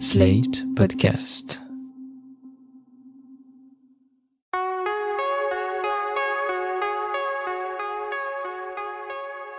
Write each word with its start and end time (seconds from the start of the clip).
Slate 0.00 0.64
Podcast. 0.74 1.60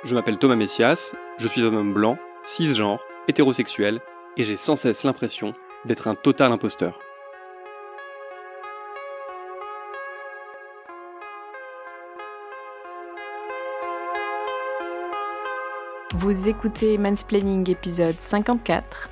Je 0.03 0.13
m'appelle 0.13 0.37
Thomas 0.37 0.55
Messias, 0.55 1.15
je 1.37 1.47
suis 1.47 1.61
un 1.61 1.73
homme 1.73 1.93
blanc, 1.93 2.17
cisgenre, 2.43 2.99
hétérosexuel, 3.27 4.01
et 4.35 4.43
j'ai 4.43 4.57
sans 4.57 4.75
cesse 4.75 5.03
l'impression 5.03 5.53
d'être 5.85 6.08
un 6.08 6.15
total 6.15 6.52
imposteur. 6.52 6.99
Vous 16.13 16.49
écoutez 16.49 16.98
Mansplaining 16.98 17.70
épisode 17.70 18.16
54, 18.20 19.09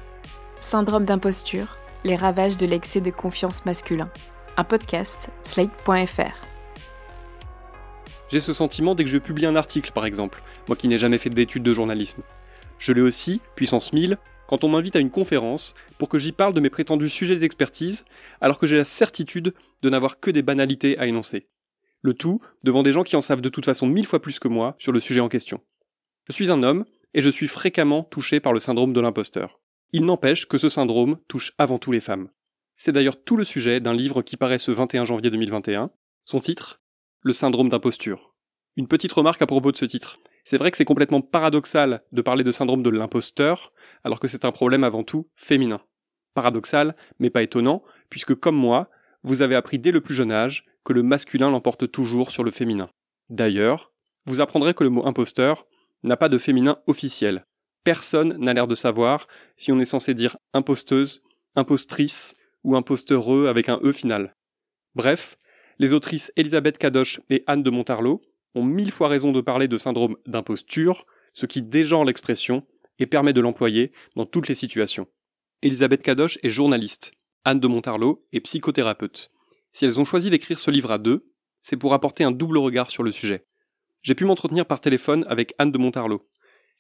Syndrome 0.64 1.04
d'imposture, 1.04 1.78
les 2.06 2.16
ravages 2.16 2.56
de 2.58 2.66
l'excès 2.66 3.02
de 3.02 3.12
confiance 3.12 3.66
masculin. 3.66 4.10
Un 4.56 4.64
podcast, 4.64 5.30
slate.fr. 5.44 6.48
J'ai 8.30 8.40
ce 8.40 8.54
sentiment 8.54 8.96
dès 8.96 9.04
que 9.04 9.10
je 9.10 9.18
publie 9.18 9.46
un 9.46 9.58
article, 9.58 9.92
par 9.92 10.06
exemple, 10.06 10.42
moi 10.70 10.78
qui 10.78 10.88
n'ai 10.88 10.98
jamais 10.98 11.18
fait 11.18 11.30
d'études 11.30 11.64
de 11.64 11.74
journalisme. 11.74 12.24
Je 12.80 12.94
l'ai 12.94 13.02
aussi, 13.02 13.42
puissance 13.56 13.92
1000, 13.92 14.18
quand 14.48 14.64
on 14.64 14.70
m'invite 14.70 14.96
à 14.96 15.00
une 15.00 15.12
conférence 15.12 15.76
pour 16.00 16.08
que 16.08 16.18
j'y 16.18 16.32
parle 16.32 16.54
de 16.54 16.62
mes 16.62 16.70
prétendus 16.72 17.10
sujets 17.10 17.36
d'expertise, 17.36 18.06
alors 18.40 18.58
que 18.58 18.66
j'ai 18.66 18.78
la 18.78 18.86
certitude 18.86 19.54
de 19.82 19.90
n'avoir 19.90 20.22
que 20.22 20.32
des 20.32 20.44
banalités 20.44 20.98
à 20.98 21.08
énoncer. 21.08 21.50
Le 22.02 22.14
tout 22.14 22.40
devant 22.64 22.84
des 22.84 22.94
gens 22.94 23.04
qui 23.04 23.18
en 23.18 23.22
savent 23.22 23.42
de 23.42 23.50
toute 23.50 23.66
façon 23.66 23.86
mille 23.86 24.08
fois 24.08 24.22
plus 24.22 24.40
que 24.40 24.48
moi 24.48 24.76
sur 24.80 24.94
le 24.94 25.02
sujet 25.02 25.20
en 25.20 25.30
question. 25.30 25.60
Je 26.30 26.34
suis 26.34 26.50
un 26.50 26.64
homme, 26.64 26.86
et 27.14 27.22
je 27.22 27.30
suis 27.30 27.48
fréquemment 27.48 28.04
touché 28.04 28.40
par 28.40 28.54
le 28.54 28.60
syndrome 28.62 28.94
de 28.94 29.02
l'imposteur. 29.02 29.60
Il 29.96 30.06
n'empêche 30.06 30.48
que 30.48 30.58
ce 30.58 30.70
syndrome 30.70 31.20
touche 31.28 31.54
avant 31.60 31.78
tout 31.78 31.92
les 31.92 32.00
femmes. 32.00 32.30
C'est 32.76 32.92
d'ailleurs 32.92 33.24
tout 33.24 33.38
le 33.38 33.44
sujet 33.44 33.80
d'un 33.80 33.94
livre 33.94 34.24
qui 34.24 34.38
paraît 34.38 34.58
ce 34.58 34.72
21 34.72 35.06
janvier 35.06 35.30
2021. 35.30 35.92
Son 36.26 36.40
titre 36.40 36.82
Le 37.22 37.32
syndrome 37.32 37.70
d'imposture. 37.70 38.34
Une 38.76 38.88
petite 38.88 39.12
remarque 39.12 39.44
à 39.44 39.46
propos 39.46 39.72
de 39.72 39.78
ce 39.78 39.86
titre. 39.86 40.18
C'est 40.46 40.58
vrai 40.58 40.72
que 40.72 40.78
c'est 40.78 40.84
complètement 40.84 41.22
paradoxal 41.22 42.02
de 42.12 42.22
parler 42.24 42.44
de 42.44 42.50
syndrome 42.50 42.82
de 42.82 42.90
l'imposteur, 42.90 43.72
alors 44.04 44.20
que 44.20 44.28
c'est 44.28 44.46
un 44.46 44.52
problème 44.52 44.84
avant 44.84 45.04
tout 45.04 45.30
féminin. 45.36 45.80
Paradoxal, 46.34 46.96
mais 47.20 47.30
pas 47.30 47.44
étonnant, 47.44 47.84
puisque 48.10 48.34
comme 48.34 48.58
moi, 48.58 48.90
vous 49.22 49.44
avez 49.44 49.54
appris 49.54 49.78
dès 49.78 49.92
le 49.92 50.02
plus 50.02 50.16
jeune 50.16 50.32
âge 50.32 50.66
que 50.84 50.94
le 50.94 51.04
masculin 51.04 51.52
l'emporte 51.52 51.92
toujours 51.92 52.32
sur 52.32 52.44
le 52.44 52.50
féminin. 52.50 52.90
D'ailleurs, 53.30 53.94
vous 54.26 54.42
apprendrez 54.42 54.74
que 54.74 54.84
le 54.84 54.90
mot 54.90 55.06
imposteur 55.06 55.68
n'a 56.02 56.18
pas 56.18 56.30
de 56.30 56.40
féminin 56.40 56.80
officiel 56.88 57.46
personne 57.84 58.38
n'a 58.38 58.54
l'air 58.54 58.68
de 58.68 58.76
savoir 58.76 59.28
si 59.58 59.72
on 59.72 59.80
est 59.80 59.86
censé 59.86 60.14
dire 60.14 60.38
imposteuse, 60.54 61.22
impostrice 61.56 62.36
ou 62.64 62.76
imposteureux 62.76 63.48
avec 63.48 63.70
un 63.70 63.80
E 63.84 63.92
final. 63.92 64.36
Bref, 64.96 65.38
les 65.80 65.94
autrices 65.94 66.32
Elisabeth 66.36 66.78
Cadoche 66.78 67.20
et 67.30 67.44
Anne 67.48 67.64
de 67.64 67.70
Montarlot 67.70 68.22
ont 68.56 68.64
mille 68.64 68.92
fois 68.92 69.08
raison 69.08 69.32
de 69.32 69.42
parler 69.42 69.68
de 69.68 69.78
syndrome 69.78 70.18
d'imposture, 70.26 71.06
ce 71.34 71.46
qui 71.46 71.62
dégenre 71.62 72.06
l'expression 72.06 72.66
et 73.00 73.08
permet 73.08 73.34
de 73.34 73.42
l'employer 73.42 73.92
dans 74.16 74.26
toutes 74.26 74.48
les 74.48 74.56
situations. 74.56 75.08
Elisabeth 75.62 76.04
Cadoche 76.04 76.38
est 76.44 76.50
journaliste, 76.50 77.14
Anne 77.46 77.60
de 77.60 77.68
Montarlot 77.68 78.26
est 78.32 78.40
psychothérapeute. 78.42 79.32
Si 79.72 79.86
elles 79.86 80.00
ont 80.00 80.06
choisi 80.06 80.30
d'écrire 80.30 80.60
ce 80.60 80.72
livre 80.72 80.92
à 80.92 80.98
deux, 80.98 81.32
c'est 81.64 81.78
pour 81.78 81.94
apporter 81.94 82.24
un 82.24 82.32
double 82.32 82.58
regard 82.58 82.90
sur 82.90 83.04
le 83.04 83.12
sujet. 83.12 83.46
J'ai 84.02 84.16
pu 84.16 84.26
m'entretenir 84.26 84.66
par 84.66 84.82
téléphone 84.82 85.26
avec 85.28 85.56
Anne 85.58 85.72
de 85.72 85.78
Montarlot. 85.78 86.30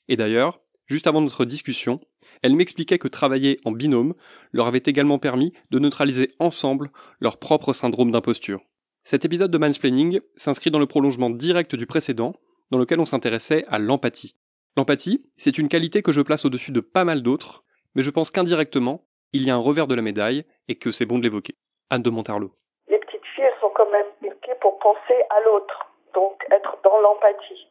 Et 0.07 0.17
d'ailleurs, 0.17 0.61
Juste 0.87 1.07
avant 1.07 1.21
notre 1.21 1.45
discussion, 1.45 1.99
elle 2.41 2.55
m'expliquait 2.55 2.97
que 2.97 3.07
travailler 3.07 3.59
en 3.63 3.71
binôme 3.71 4.15
leur 4.51 4.67
avait 4.67 4.83
également 4.85 5.19
permis 5.19 5.53
de 5.71 5.79
neutraliser 5.79 6.33
ensemble 6.39 6.91
leur 7.19 7.37
propre 7.37 7.73
syndrome 7.73 8.11
d'imposture. 8.11 8.61
Cet 9.03 9.25
épisode 9.25 9.51
de 9.51 9.57
Mansplaining 9.57 10.19
s'inscrit 10.35 10.71
dans 10.71 10.79
le 10.79 10.85
prolongement 10.85 11.29
direct 11.29 11.75
du 11.75 11.85
précédent, 11.85 12.33
dans 12.71 12.77
lequel 12.77 12.99
on 12.99 13.05
s'intéressait 13.05 13.65
à 13.67 13.79
l'empathie. 13.79 14.35
L'empathie, 14.75 15.25
c'est 15.37 15.57
une 15.57 15.67
qualité 15.67 16.01
que 16.01 16.11
je 16.11 16.21
place 16.21 16.45
au-dessus 16.45 16.71
de 16.71 16.79
pas 16.79 17.03
mal 17.03 17.21
d'autres, 17.21 17.63
mais 17.95 18.03
je 18.03 18.09
pense 18.09 18.31
qu'indirectement, 18.31 19.05
il 19.31 19.43
y 19.43 19.49
a 19.49 19.55
un 19.55 19.59
revers 19.59 19.87
de 19.87 19.95
la 19.95 20.01
médaille 20.01 20.45
et 20.67 20.75
que 20.75 20.91
c'est 20.91 21.05
bon 21.05 21.17
de 21.17 21.23
l'évoquer. 21.23 21.55
Anne 21.89 22.01
de 22.01 22.09
Montarlot. 22.09 22.51
Les 22.87 22.99
petites 22.99 23.25
filles, 23.35 23.45
sont 23.61 23.71
quand 23.75 23.89
même 23.91 24.07
éduquées 24.21 24.55
pour 24.61 24.79
penser 24.79 25.19
à 25.29 25.41
l'autre, 25.45 25.85
donc 26.13 26.43
être 26.51 26.77
dans 26.83 26.99
l'empathie. 27.01 27.67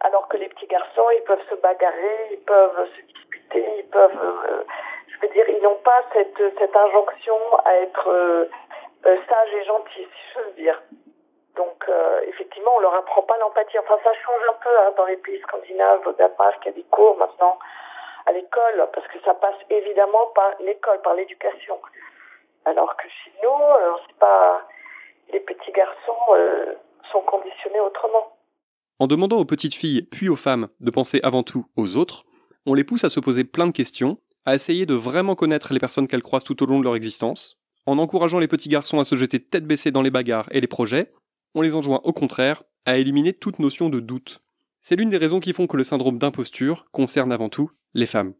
Alors 0.00 0.28
que 0.28 0.36
les 0.36 0.48
petits 0.48 0.66
garçons, 0.66 1.10
ils 1.10 1.22
peuvent 1.22 1.44
se 1.50 1.56
bagarrer, 1.56 2.28
ils 2.30 2.44
peuvent 2.44 2.88
se 2.96 3.00
disputer, 3.02 3.66
ils 3.78 3.88
peuvent, 3.88 4.44
euh, 4.48 4.62
je 5.08 5.20
veux 5.20 5.32
dire, 5.32 5.48
ils 5.48 5.60
n'ont 5.62 5.80
pas 5.82 6.04
cette, 6.12 6.40
cette 6.56 6.76
injonction 6.76 7.36
à 7.64 7.74
être 7.78 8.08
euh, 8.08 8.44
euh, 9.06 9.16
sage 9.28 9.54
et 9.54 9.64
gentil, 9.64 10.04
si 10.04 10.34
je 10.34 10.40
veux 10.40 10.50
dire. 10.52 10.80
Donc, 11.56 11.90
effectivement, 12.28 12.70
on 12.76 12.78
leur 12.78 12.94
apprend 12.94 13.22
pas 13.22 13.36
l'empathie. 13.38 13.80
Enfin, 13.80 13.98
ça 14.04 14.12
change 14.14 14.42
un 14.48 14.62
peu 14.62 14.78
hein, 14.78 14.92
dans 14.96 15.06
les 15.06 15.16
pays 15.16 15.40
scandinaves, 15.40 16.06
au 16.06 16.12
Danemark, 16.12 16.56
il 16.62 16.66
y 16.66 16.68
a 16.68 16.72
des 16.72 16.84
cours 16.84 17.16
maintenant 17.16 17.58
à 18.26 18.30
l'école, 18.32 18.88
parce 18.94 19.08
que 19.08 19.18
ça 19.24 19.34
passe 19.34 19.56
évidemment 19.68 20.26
par 20.36 20.52
l'école, 20.60 21.00
par 21.00 21.14
l'éducation. 21.14 21.80
Alors 22.64 22.96
que 22.96 23.08
chez 23.08 23.32
nous, 23.42 23.50
on 23.50 23.96
sait 23.96 24.18
pas, 24.20 24.62
les 25.32 25.40
petits 25.40 25.72
garçons 25.72 26.36
sont 27.10 27.22
conditionnés 27.22 27.80
autrement. 27.80 28.37
En 28.98 29.06
demandant 29.06 29.38
aux 29.38 29.44
petites 29.44 29.74
filles 29.74 30.02
puis 30.02 30.28
aux 30.28 30.36
femmes 30.36 30.68
de 30.80 30.90
penser 30.90 31.20
avant 31.22 31.42
tout 31.42 31.66
aux 31.76 31.96
autres, 31.96 32.24
on 32.66 32.74
les 32.74 32.84
pousse 32.84 33.04
à 33.04 33.08
se 33.08 33.20
poser 33.20 33.44
plein 33.44 33.66
de 33.66 33.72
questions, 33.72 34.18
à 34.44 34.54
essayer 34.54 34.86
de 34.86 34.94
vraiment 34.94 35.34
connaître 35.34 35.72
les 35.72 35.78
personnes 35.78 36.08
qu'elles 36.08 36.22
croisent 36.22 36.44
tout 36.44 36.62
au 36.62 36.66
long 36.66 36.80
de 36.80 36.84
leur 36.84 36.96
existence. 36.96 37.58
En 37.86 37.98
encourageant 37.98 38.38
les 38.38 38.48
petits 38.48 38.68
garçons 38.68 38.98
à 38.98 39.04
se 39.04 39.14
jeter 39.14 39.40
tête 39.40 39.66
baissée 39.66 39.90
dans 39.90 40.02
les 40.02 40.10
bagarres 40.10 40.48
et 40.50 40.60
les 40.60 40.66
projets, 40.66 41.12
on 41.54 41.62
les 41.62 41.74
enjoint 41.74 42.00
au 42.04 42.12
contraire 42.12 42.64
à 42.84 42.98
éliminer 42.98 43.32
toute 43.32 43.60
notion 43.60 43.88
de 43.88 44.00
doute. 44.00 44.42
C'est 44.80 44.96
l'une 44.96 45.10
des 45.10 45.16
raisons 45.16 45.40
qui 45.40 45.52
font 45.52 45.66
que 45.66 45.76
le 45.76 45.82
syndrome 45.84 46.18
d'imposture 46.18 46.86
concerne 46.90 47.32
avant 47.32 47.48
tout 47.48 47.70
les 47.94 48.06
femmes. 48.06 48.34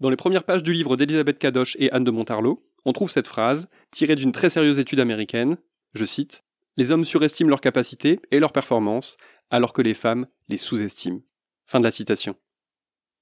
Dans 0.00 0.10
les 0.10 0.16
premières 0.16 0.44
pages 0.44 0.62
du 0.62 0.72
livre 0.72 0.96
d'Elisabeth 0.96 1.38
Cadoche 1.38 1.76
et 1.78 1.92
Anne 1.92 2.04
de 2.04 2.10
Montarlot, 2.10 2.64
on 2.84 2.92
trouve 2.92 3.10
cette 3.10 3.26
phrase, 3.26 3.68
tirée 3.90 4.16
d'une 4.16 4.32
très 4.32 4.50
sérieuse 4.50 4.78
étude 4.78 5.00
américaine, 5.00 5.58
je 5.92 6.04
cite, 6.04 6.42
Les 6.76 6.90
hommes 6.90 7.04
surestiment 7.04 7.50
leurs 7.50 7.60
capacités 7.60 8.20
et 8.30 8.40
leurs 8.40 8.52
performances 8.52 9.18
alors 9.50 9.72
que 9.72 9.82
les 9.82 9.94
femmes 9.94 10.26
les 10.48 10.58
sous-estiment. 10.58 11.20
Fin 11.66 11.80
de 11.80 11.84
la 11.84 11.90
citation. 11.90 12.36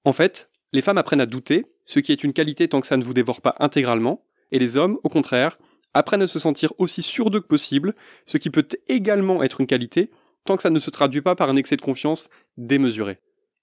En 0.05 0.12
fait, 0.12 0.50
les 0.72 0.83
femmes 0.83 0.99
apprennent 0.99 1.21
à 1.21 1.27
douter, 1.27 1.66
ce 1.84 2.00
qui 2.00 2.12
est 2.12 2.25
une 2.25 2.33
qualité 2.33 2.69
tant 2.69 2.81
que 2.81 2.87
ça 2.87 2.97
ne 2.97 3.05
vous 3.05 3.15
dévore 3.15 3.41
pas 3.41 3.56
intégralement, 3.59 4.25
et 4.50 4.59
les 4.59 4.77
hommes, 4.77 4.99
au 5.03 5.09
contraire, 5.09 5.59
apprennent 5.94 6.22
à 6.22 6.27
se 6.27 6.38
sentir 6.38 6.72
aussi 6.78 7.03
sûrs 7.03 7.31
d'eux 7.31 7.41
que 7.41 7.47
possible, 7.47 7.94
ce 8.27 8.38
qui 8.38 8.50
peut 8.50 8.67
également 8.88 9.43
être 9.43 9.61
une 9.61 9.67
qualité 9.67 10.11
tant 10.44 10.56
que 10.56 10.62
ça 10.62 10.71
ne 10.71 10.78
se 10.78 10.91
traduit 10.91 11.21
pas 11.21 11.34
par 11.34 11.50
un 11.50 11.56
excès 11.56 11.77
de 11.77 11.83
confiance 11.83 12.28
démesuré. 12.56 13.19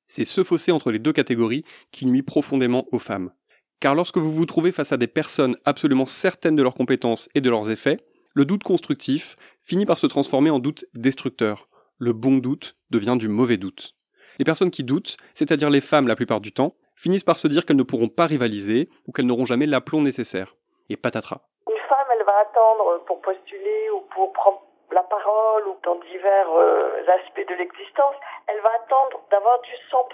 C'est 0.08 0.26
ce 0.26 0.44
fossé 0.44 0.72
entre 0.72 0.92
les 0.92 1.00
deux 1.00 1.14
catégories 1.14 1.64
qui 1.92 2.06
nuit 2.06 2.22
profondément 2.22 2.88
aux 2.92 3.00
femmes. 3.00 3.32
Car 3.80 3.96
lorsque 3.96 4.18
vous 4.18 4.32
vous 4.32 4.46
trouvez 4.46 4.72
face 4.72 4.92
à 4.92 4.98
des 4.98 5.08
personnes 5.08 5.58
absolument 5.66 6.06
certaines 6.06 6.56
de 6.56 6.64
leurs 6.64 6.76
compétences 6.76 7.28
et 7.34 7.42
de 7.42 7.50
leurs 7.50 7.72
effets, 7.72 8.00
le 8.34 8.46
doute 8.46 8.64
constructif 8.64 9.36
finit 9.62 9.86
par 9.86 9.98
se 9.98 10.08
transformer 10.08 10.50
en 10.50 10.60
doute 10.60 10.86
destructeur, 10.94 11.70
le 11.98 12.14
bon 12.14 12.38
doute 12.38 12.76
devient 12.90 13.16
du 13.18 13.28
mauvais 13.28 13.58
doute. 13.58 13.94
Les 14.38 14.46
personnes 14.46 14.72
qui 14.72 14.84
doutent, 14.84 15.18
c'est-à-dire 15.34 15.70
les 15.70 15.82
femmes 15.82 16.08
la 16.08 16.16
plupart 16.16 16.42
du 16.42 16.52
temps, 16.52 16.76
finissent 16.96 17.24
par 17.24 17.38
se 17.38 17.48
dire 17.48 17.66
qu'elles 17.66 17.78
ne 17.78 17.84
pourront 17.84 18.10
pas 18.10 18.26
rivaliser 18.26 18.90
ou 19.08 19.12
qu'elles 19.12 19.26
n'auront 19.26 19.46
jamais 19.46 19.66
l'aplomb 19.66 20.02
nécessaire. 20.02 20.56
Et 20.90 20.98
patatras. 20.98 21.42
Une 21.68 21.82
femme, 21.90 22.08
elle 22.18 22.26
va 22.26 22.38
attendre 22.40 23.04
pour 23.08 23.22
postuler 23.22 23.90
ou 23.96 24.02
pour 24.14 24.34
prendre 24.34 24.62
la 24.92 25.04
parole 25.04 25.68
ou 25.68 25.78
dans 25.84 25.96
divers 25.96 26.52
euh, 26.52 27.04
aspects 27.08 27.48
de 27.48 27.56
l'existence, 27.56 28.16
elle 28.48 28.62
va 28.62 28.70
attendre 28.84 29.20
d'avoir 29.32 29.60
du 29.62 29.72
100%. 29.92 30.08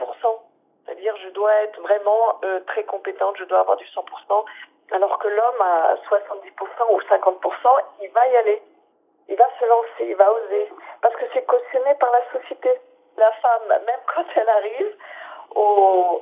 C'est-à-dire, 0.85 1.15
je 1.23 1.29
dois 1.29 1.53
être 1.63 1.79
vraiment 1.81 2.39
euh, 2.43 2.59
très 2.67 2.83
compétente, 2.85 3.35
je 3.37 3.43
dois 3.45 3.59
avoir 3.59 3.77
du 3.77 3.85
100%, 3.85 4.01
alors 4.91 5.17
que 5.19 5.27
l'homme 5.27 5.61
à 5.61 5.95
70% 6.09 6.93
ou 6.93 6.99
50%, 7.01 7.83
il 8.01 8.09
va 8.11 8.27
y 8.27 8.35
aller 8.37 8.61
il 9.29 9.35
va 9.35 9.47
se 9.59 9.65
lancer, 9.65 10.05
il 10.09 10.15
va 10.15 10.31
oser, 10.31 10.69
parce 11.01 11.15
que 11.15 11.25
c'est 11.33 11.45
cautionné 11.45 11.93
par 11.99 12.11
la 12.11 12.39
société. 12.39 12.69
La 13.17 13.31
femme, 13.33 13.67
même 13.69 13.99
quand 14.13 14.25
elle 14.35 14.49
arrive 14.49 14.95
au, 15.55 16.21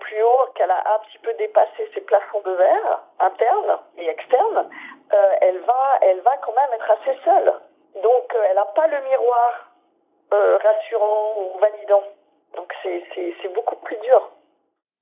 plus 0.00 0.22
haut, 0.22 0.52
qu'elle 0.54 0.70
a 0.70 0.94
un 0.94 0.98
petit 1.06 1.18
peu 1.18 1.32
dépassé 1.38 1.90
ses 1.94 2.00
plafonds 2.02 2.40
de 2.44 2.52
verre, 2.52 3.02
internes 3.18 3.78
et 3.98 4.08
externes, 4.08 4.68
euh, 5.12 5.30
elle 5.40 5.58
va, 5.60 5.98
elle 6.02 6.20
va 6.20 6.36
quand 6.38 6.54
même 6.54 6.72
être 6.74 6.90
assez 6.90 7.18
seule. 7.24 7.52
Donc, 8.02 8.34
euh, 8.34 8.44
elle 8.48 8.56
n'a 8.56 8.64
pas 8.64 8.86
le 8.86 9.02
miroir 9.08 9.72
euh, 10.32 10.58
rassurant 10.58 11.34
ou 11.38 11.58
validant. 11.58 12.04
Donc, 12.56 12.72
c'est 12.82 13.54
beaucoup 13.54 13.76
plus 13.76 13.96
dur. 13.98 14.30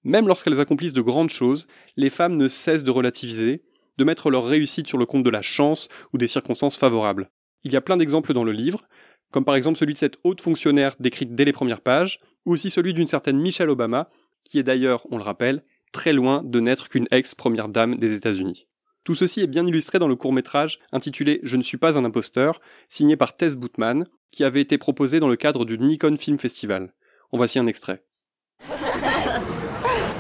Même 0.04 0.28
lorsqu'elles 0.28 0.60
accomplissent 0.60 0.94
de 0.94 1.02
grandes 1.02 1.30
choses, 1.30 1.66
les 1.96 2.10
femmes 2.10 2.36
ne 2.36 2.48
cessent 2.48 2.84
de 2.84 2.90
relativiser, 2.90 3.62
de 3.98 4.04
mettre 4.04 4.30
leur 4.30 4.44
réussite 4.44 4.86
sur 4.86 4.98
le 4.98 5.06
compte 5.06 5.22
de 5.22 5.30
la 5.30 5.42
chance 5.42 5.88
ou 6.12 6.18
des 6.18 6.28
circonstances 6.28 6.78
favorables. 6.78 7.28
Il 7.66 7.72
y 7.72 7.76
a 7.76 7.80
plein 7.80 7.96
d'exemples 7.96 8.32
dans 8.32 8.44
le 8.44 8.52
livre, 8.52 8.86
comme 9.32 9.44
par 9.44 9.56
exemple 9.56 9.76
celui 9.76 9.92
de 9.92 9.98
cette 9.98 10.18
haute 10.22 10.40
fonctionnaire 10.40 10.94
décrite 11.00 11.34
dès 11.34 11.44
les 11.44 11.52
premières 11.52 11.80
pages, 11.80 12.20
ou 12.44 12.52
aussi 12.52 12.70
celui 12.70 12.94
d'une 12.94 13.08
certaine 13.08 13.40
Michelle 13.40 13.70
Obama, 13.70 14.08
qui 14.44 14.60
est 14.60 14.62
d'ailleurs, 14.62 15.04
on 15.10 15.16
le 15.16 15.24
rappelle, 15.24 15.64
très 15.90 16.12
loin 16.12 16.44
de 16.44 16.60
n'être 16.60 16.88
qu'une 16.88 17.08
ex-première 17.10 17.68
dame 17.68 17.96
des 17.96 18.14
États-Unis. 18.14 18.68
Tout 19.02 19.16
ceci 19.16 19.40
est 19.40 19.48
bien 19.48 19.66
illustré 19.66 19.98
dans 19.98 20.06
le 20.06 20.14
court-métrage 20.14 20.78
intitulé 20.92 21.40
Je 21.42 21.56
ne 21.56 21.62
suis 21.62 21.76
pas 21.76 21.98
un 21.98 22.04
imposteur, 22.04 22.60
signé 22.88 23.16
par 23.16 23.34
Tess 23.34 23.56
Bootman, 23.56 24.06
qui 24.30 24.44
avait 24.44 24.60
été 24.60 24.78
proposé 24.78 25.18
dans 25.18 25.28
le 25.28 25.34
cadre 25.34 25.64
du 25.64 25.76
Nikon 25.76 26.16
Film 26.16 26.38
Festival. 26.38 26.94
En 27.32 27.36
voici 27.36 27.58
un 27.58 27.66
extrait. 27.66 28.04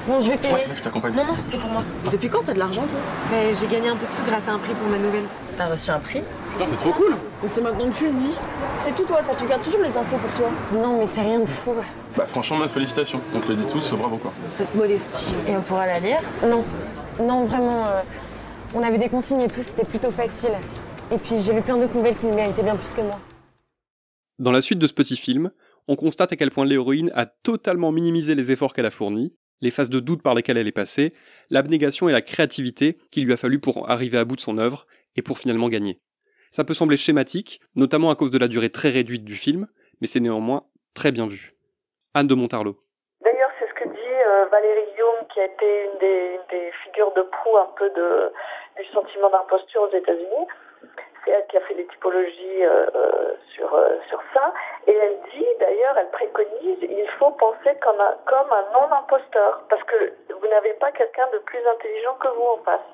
Bon, 0.06 0.20
je 0.20 0.30
vais 0.30 0.36
payer. 0.36 0.54
je 0.74 0.82
t'accompagne. 0.82 1.14
Non, 1.14 1.24
non, 1.24 1.34
c'est 1.42 1.58
pour 1.58 1.70
moi. 1.70 1.82
Depuis 2.12 2.28
quand 2.28 2.42
t'as 2.44 2.54
de 2.54 2.58
l'argent, 2.58 2.82
toi? 2.82 2.98
Ben, 3.30 3.54
j'ai 3.54 3.66
gagné 3.66 3.88
un 3.88 3.96
peu 3.96 4.06
de 4.06 4.12
sous 4.12 4.22
grâce 4.22 4.46
à 4.46 4.52
un 4.52 4.58
prix 4.58 4.72
pour 4.74 4.88
ma 4.88 4.98
nouvelle. 4.98 5.24
T'as 5.56 5.66
reçu 5.66 5.90
un 5.90 5.98
prix? 5.98 6.22
Putain, 6.52 6.66
c'est 6.66 6.76
trop 6.76 6.92
cool. 6.92 7.16
Mais 7.42 7.48
c'est 7.48 7.60
maintenant 7.60 7.90
que 7.90 7.96
tu 7.96 8.06
le 8.06 8.12
dis. 8.12 8.34
C'est 8.80 8.94
tout 8.94 9.04
toi, 9.04 9.20
ça, 9.22 9.34
tu 9.34 9.46
gardes 9.46 9.62
toujours 9.62 9.80
les 9.80 9.96
infos 9.96 10.16
pour 10.16 10.30
toi. 10.34 10.50
Non, 10.80 10.98
mais 10.98 11.06
c'est 11.06 11.22
rien 11.22 11.40
de 11.40 11.46
fou. 11.46 11.72
Bah, 12.16 12.24
franchement, 12.26 12.58
ma 12.58 12.68
félicitations. 12.68 13.20
On 13.34 13.40
te 13.40 13.48
le 13.48 13.56
dit 13.56 13.66
tous, 13.66 13.92
bravo 13.94 14.16
quoi. 14.18 14.32
Cette 14.48 14.74
modestie. 14.74 15.34
Et 15.48 15.56
on 15.56 15.62
pourra 15.62 15.86
la 15.86 15.98
lire? 15.98 16.20
Non. 16.46 16.64
Non, 17.20 17.44
vraiment. 17.44 17.84
euh, 17.86 18.02
on 18.74 18.82
avait 18.82 18.98
des 18.98 19.08
consignes 19.08 19.40
et 19.42 19.48
tout, 19.48 19.62
c'était 19.62 19.84
plutôt 19.84 20.10
facile. 20.10 20.50
Et 21.10 21.18
puis 21.18 21.36
j'ai 21.40 21.52
lu 21.52 21.62
plein 21.62 21.76
d'autres 21.76 21.94
nouvelles 21.96 22.16
qui 22.16 22.26
me 22.26 22.34
méritaient 22.34 22.62
bien 22.62 22.76
plus 22.76 22.92
que 22.94 23.00
moi. 23.00 23.18
Dans 24.38 24.52
la 24.52 24.60
suite 24.60 24.78
de 24.78 24.86
ce 24.86 24.92
petit 24.92 25.16
film, 25.16 25.50
on 25.88 25.96
constate 25.96 26.32
à 26.32 26.36
quel 26.36 26.50
point 26.50 26.64
l'héroïne 26.66 27.10
a 27.14 27.26
totalement 27.26 27.90
minimisé 27.92 28.34
les 28.34 28.50
efforts 28.52 28.74
qu'elle 28.74 28.86
a 28.86 28.90
fournis, 28.90 29.32
les 29.60 29.70
phases 29.70 29.90
de 29.90 30.00
doute 30.00 30.22
par 30.22 30.34
lesquelles 30.34 30.58
elle 30.58 30.68
est 30.68 30.72
passée, 30.72 31.14
l'abnégation 31.50 32.08
et 32.08 32.12
la 32.12 32.22
créativité 32.22 32.98
qu'il 33.10 33.24
lui 33.24 33.32
a 33.32 33.36
fallu 33.36 33.58
pour 33.58 33.90
arriver 33.90 34.18
à 34.18 34.24
bout 34.24 34.36
de 34.36 34.40
son 34.40 34.58
œuvre 34.58 34.86
et 35.16 35.22
pour 35.22 35.38
finalement 35.38 35.68
gagner. 35.68 36.00
Ça 36.50 36.64
peut 36.64 36.74
sembler 36.74 36.96
schématique, 36.96 37.60
notamment 37.74 38.10
à 38.10 38.16
cause 38.16 38.30
de 38.30 38.38
la 38.38 38.48
durée 38.48 38.70
très 38.70 38.90
réduite 38.90 39.24
du 39.24 39.36
film, 39.36 39.66
mais 40.00 40.06
c'est 40.06 40.20
néanmoins 40.20 40.64
très 40.94 41.12
bien 41.12 41.26
vu. 41.26 41.54
Anne 42.14 42.26
de 42.26 42.34
Montarlot. 42.34 42.76
D'ailleurs, 43.22 43.50
c'est 43.58 43.68
ce 43.68 43.74
que 43.74 43.88
dit 43.88 44.16
euh, 44.26 44.46
Valérie 44.46 44.90
Guillaume, 44.92 45.26
qui 45.32 45.40
a 45.40 45.44
été 45.44 45.84
une 45.84 45.98
des, 45.98 46.72
figures 46.84 47.12
de 47.14 47.22
proue 47.22 47.56
un 47.58 47.68
peu 47.76 47.90
du 47.90 48.84
sentiment 48.92 49.30
d'imposture 49.30 49.82
aux 49.82 49.94
États-Unis. 49.94 50.46
C'est 51.24 51.32
elle 51.32 51.46
qui 51.48 51.56
a 51.56 51.60
fait 51.60 51.74
des 51.74 51.86
typologies 51.86 52.64
euh, 52.64 52.86
euh, 52.94 53.34
sur, 53.54 53.74
euh, 53.74 53.96
sur 54.08 54.22
ça. 54.32 54.54
Et 54.86 54.92
elle 54.92 55.18
dit, 55.34 55.46
d'ailleurs, 55.58 55.98
elle 55.98 56.10
préconise, 56.10 56.78
il 56.82 57.08
faut 57.18 57.32
penser 57.32 57.74
comme 57.82 58.00
un, 58.00 58.16
comme 58.26 58.52
un 58.52 58.64
non-imposteur. 58.72 59.64
Parce 59.68 59.82
que 59.84 60.12
vous 60.32 60.46
n'avez 60.48 60.74
pas 60.74 60.92
quelqu'un 60.92 61.26
de 61.32 61.38
plus 61.38 61.58
intelligent 61.66 62.14
que 62.20 62.28
vous 62.28 62.48
en 62.54 62.62
face. 62.64 62.86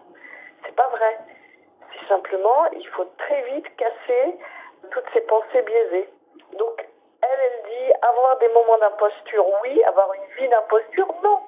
C'est 0.64 0.74
pas 0.74 0.88
vrai. 0.88 1.18
C'est 1.92 2.08
simplement, 2.08 2.70
il 2.72 2.86
faut 2.88 3.06
très 3.18 3.42
vite 3.52 3.66
casser 3.76 4.38
toutes 4.90 5.04
ces 5.12 5.20
pensées 5.22 5.62
biaisées. 5.62 6.08
Donc, 6.58 6.88
elle, 7.22 7.40
elle 7.44 7.70
dit 7.70 7.92
avoir 8.02 8.38
des 8.38 8.48
moments 8.48 8.78
d'imposture, 8.78 9.44
oui, 9.62 9.82
avoir 9.84 10.08
une 10.14 10.42
vie 10.42 10.48
d'imposture, 10.48 11.06
non. 11.22 11.38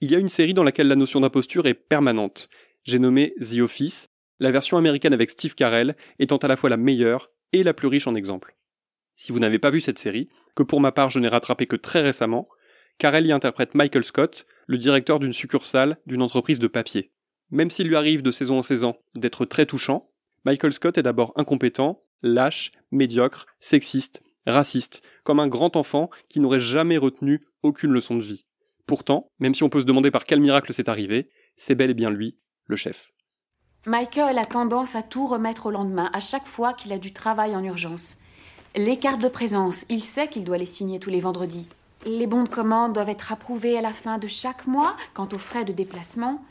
Il 0.00 0.12
y 0.12 0.14
a 0.14 0.18
une 0.18 0.28
série 0.28 0.54
dans 0.54 0.64
laquelle 0.64 0.88
la 0.88 0.96
notion 0.96 1.20
d'imposture 1.20 1.66
est 1.66 1.74
permanente. 1.74 2.48
J'ai 2.84 2.98
nommé 2.98 3.32
The 3.40 3.60
Office, 3.62 4.08
la 4.38 4.50
version 4.50 4.76
américaine 4.76 5.14
avec 5.14 5.30
Steve 5.30 5.54
Carell 5.54 5.96
étant 6.18 6.36
à 6.36 6.48
la 6.48 6.56
fois 6.56 6.68
la 6.68 6.76
meilleure 6.76 7.30
et 7.52 7.62
la 7.62 7.72
plus 7.72 7.88
riche 7.88 8.06
en 8.06 8.14
exemples. 8.14 8.54
Si 9.16 9.32
vous 9.32 9.38
n'avez 9.38 9.58
pas 9.58 9.70
vu 9.70 9.80
cette 9.80 9.98
série, 9.98 10.28
que 10.54 10.62
pour 10.62 10.80
ma 10.80 10.92
part 10.92 11.10
je 11.10 11.18
n'ai 11.18 11.28
rattrapé 11.28 11.66
que 11.66 11.76
très 11.76 12.00
récemment, 12.00 12.48
Carell 12.98 13.26
y 13.26 13.32
interprète 13.32 13.74
Michael 13.74 14.04
Scott, 14.04 14.46
le 14.66 14.78
directeur 14.78 15.18
d'une 15.18 15.32
succursale 15.32 15.98
d'une 16.06 16.22
entreprise 16.22 16.58
de 16.58 16.66
papier. 16.66 17.12
Même 17.50 17.70
s'il 17.70 17.88
lui 17.88 17.96
arrive 17.96 18.22
de 18.22 18.30
saison 18.30 18.58
en 18.58 18.62
saison 18.62 18.96
d'être 19.14 19.44
très 19.44 19.66
touchant, 19.66 20.10
Michael 20.44 20.72
Scott 20.72 20.98
est 20.98 21.02
d'abord 21.02 21.32
incompétent, 21.36 22.02
lâche, 22.22 22.72
médiocre, 22.90 23.46
sexiste, 23.60 24.22
raciste, 24.46 25.02
comme 25.22 25.40
un 25.40 25.48
grand 25.48 25.76
enfant 25.76 26.10
qui 26.28 26.40
n'aurait 26.40 26.60
jamais 26.60 26.98
retenu 26.98 27.40
aucune 27.62 27.92
leçon 27.92 28.16
de 28.16 28.22
vie. 28.22 28.46
Pourtant, 28.86 29.30
même 29.38 29.54
si 29.54 29.62
on 29.62 29.70
peut 29.70 29.80
se 29.80 29.86
demander 29.86 30.10
par 30.10 30.24
quel 30.24 30.40
miracle 30.40 30.72
c'est 30.72 30.88
arrivé, 30.88 31.30
c'est 31.56 31.74
bel 31.74 31.90
et 31.90 31.94
bien 31.94 32.10
lui, 32.10 32.38
le 32.66 32.76
chef. 32.76 33.10
Michael 33.86 34.38
a 34.38 34.44
tendance 34.44 34.94
à 34.94 35.02
tout 35.02 35.26
remettre 35.26 35.66
au 35.66 35.70
lendemain, 35.70 36.10
à 36.12 36.20
chaque 36.20 36.46
fois 36.46 36.72
qu'il 36.72 36.92
a 36.92 36.98
du 36.98 37.12
travail 37.12 37.54
en 37.54 37.64
urgence. 37.64 38.18
Les 38.76 38.98
cartes 38.98 39.20
de 39.20 39.28
présence, 39.28 39.84
il 39.88 40.02
sait 40.02 40.28
qu'il 40.28 40.44
doit 40.44 40.58
les 40.58 40.66
signer 40.66 40.98
tous 40.98 41.10
les 41.10 41.20
vendredis. 41.20 41.68
Les 42.06 42.26
bons 42.26 42.42
de 42.42 42.48
commande 42.48 42.92
doivent 42.92 43.08
être 43.08 43.32
approuvés 43.32 43.78
à 43.78 43.82
la 43.82 43.92
fin 43.92 44.18
de 44.18 44.26
chaque 44.28 44.66
mois. 44.66 44.96
Quant 45.14 45.28
aux 45.32 45.38
frais 45.38 45.64
de 45.64 45.72
déplacement, 45.72 46.44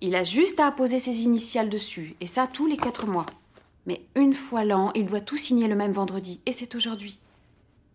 il 0.00 0.14
a 0.14 0.24
juste 0.24 0.58
à 0.60 0.66
apposer 0.66 0.98
ses 0.98 1.22
initiales 1.22 1.68
dessus, 1.68 2.16
et 2.20 2.26
ça 2.26 2.46
tous 2.46 2.66
les 2.66 2.76
quatre 2.76 3.06
mois. 3.06 3.26
Mais 3.86 4.00
une 4.16 4.34
fois 4.34 4.64
l'an, 4.64 4.92
il 4.94 5.06
doit 5.06 5.20
tout 5.20 5.36
signer 5.36 5.68
le 5.68 5.76
même 5.76 5.92
vendredi, 5.92 6.40
et 6.46 6.52
c'est 6.52 6.74
aujourd'hui. 6.74 7.20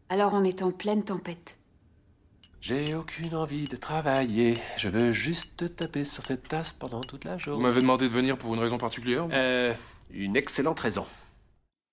Alors 0.09 0.33
on 0.33 0.43
est 0.43 0.61
en 0.61 0.71
pleine 0.71 1.03
tempête. 1.03 1.57
J'ai 2.61 2.95
aucune 2.95 3.35
envie 3.35 3.67
de 3.67 3.75
travailler. 3.75 4.55
Je 4.77 4.89
veux 4.89 5.11
juste 5.11 5.75
taper 5.75 6.03
sur 6.03 6.23
cette 6.25 6.47
tasse 6.47 6.73
pendant 6.73 7.01
toute 7.01 7.23
la 7.25 7.33
Vous 7.35 7.39
journée. 7.39 7.63
m'avez 7.63 7.81
demandé 7.81 8.05
de 8.07 8.13
venir 8.13 8.37
pour 8.37 8.53
une 8.53 8.59
raison 8.59 8.77
particulière 8.77 9.27
Euh, 9.31 9.73
une 10.11 10.35
excellente 10.37 10.79
raison. 10.79 11.05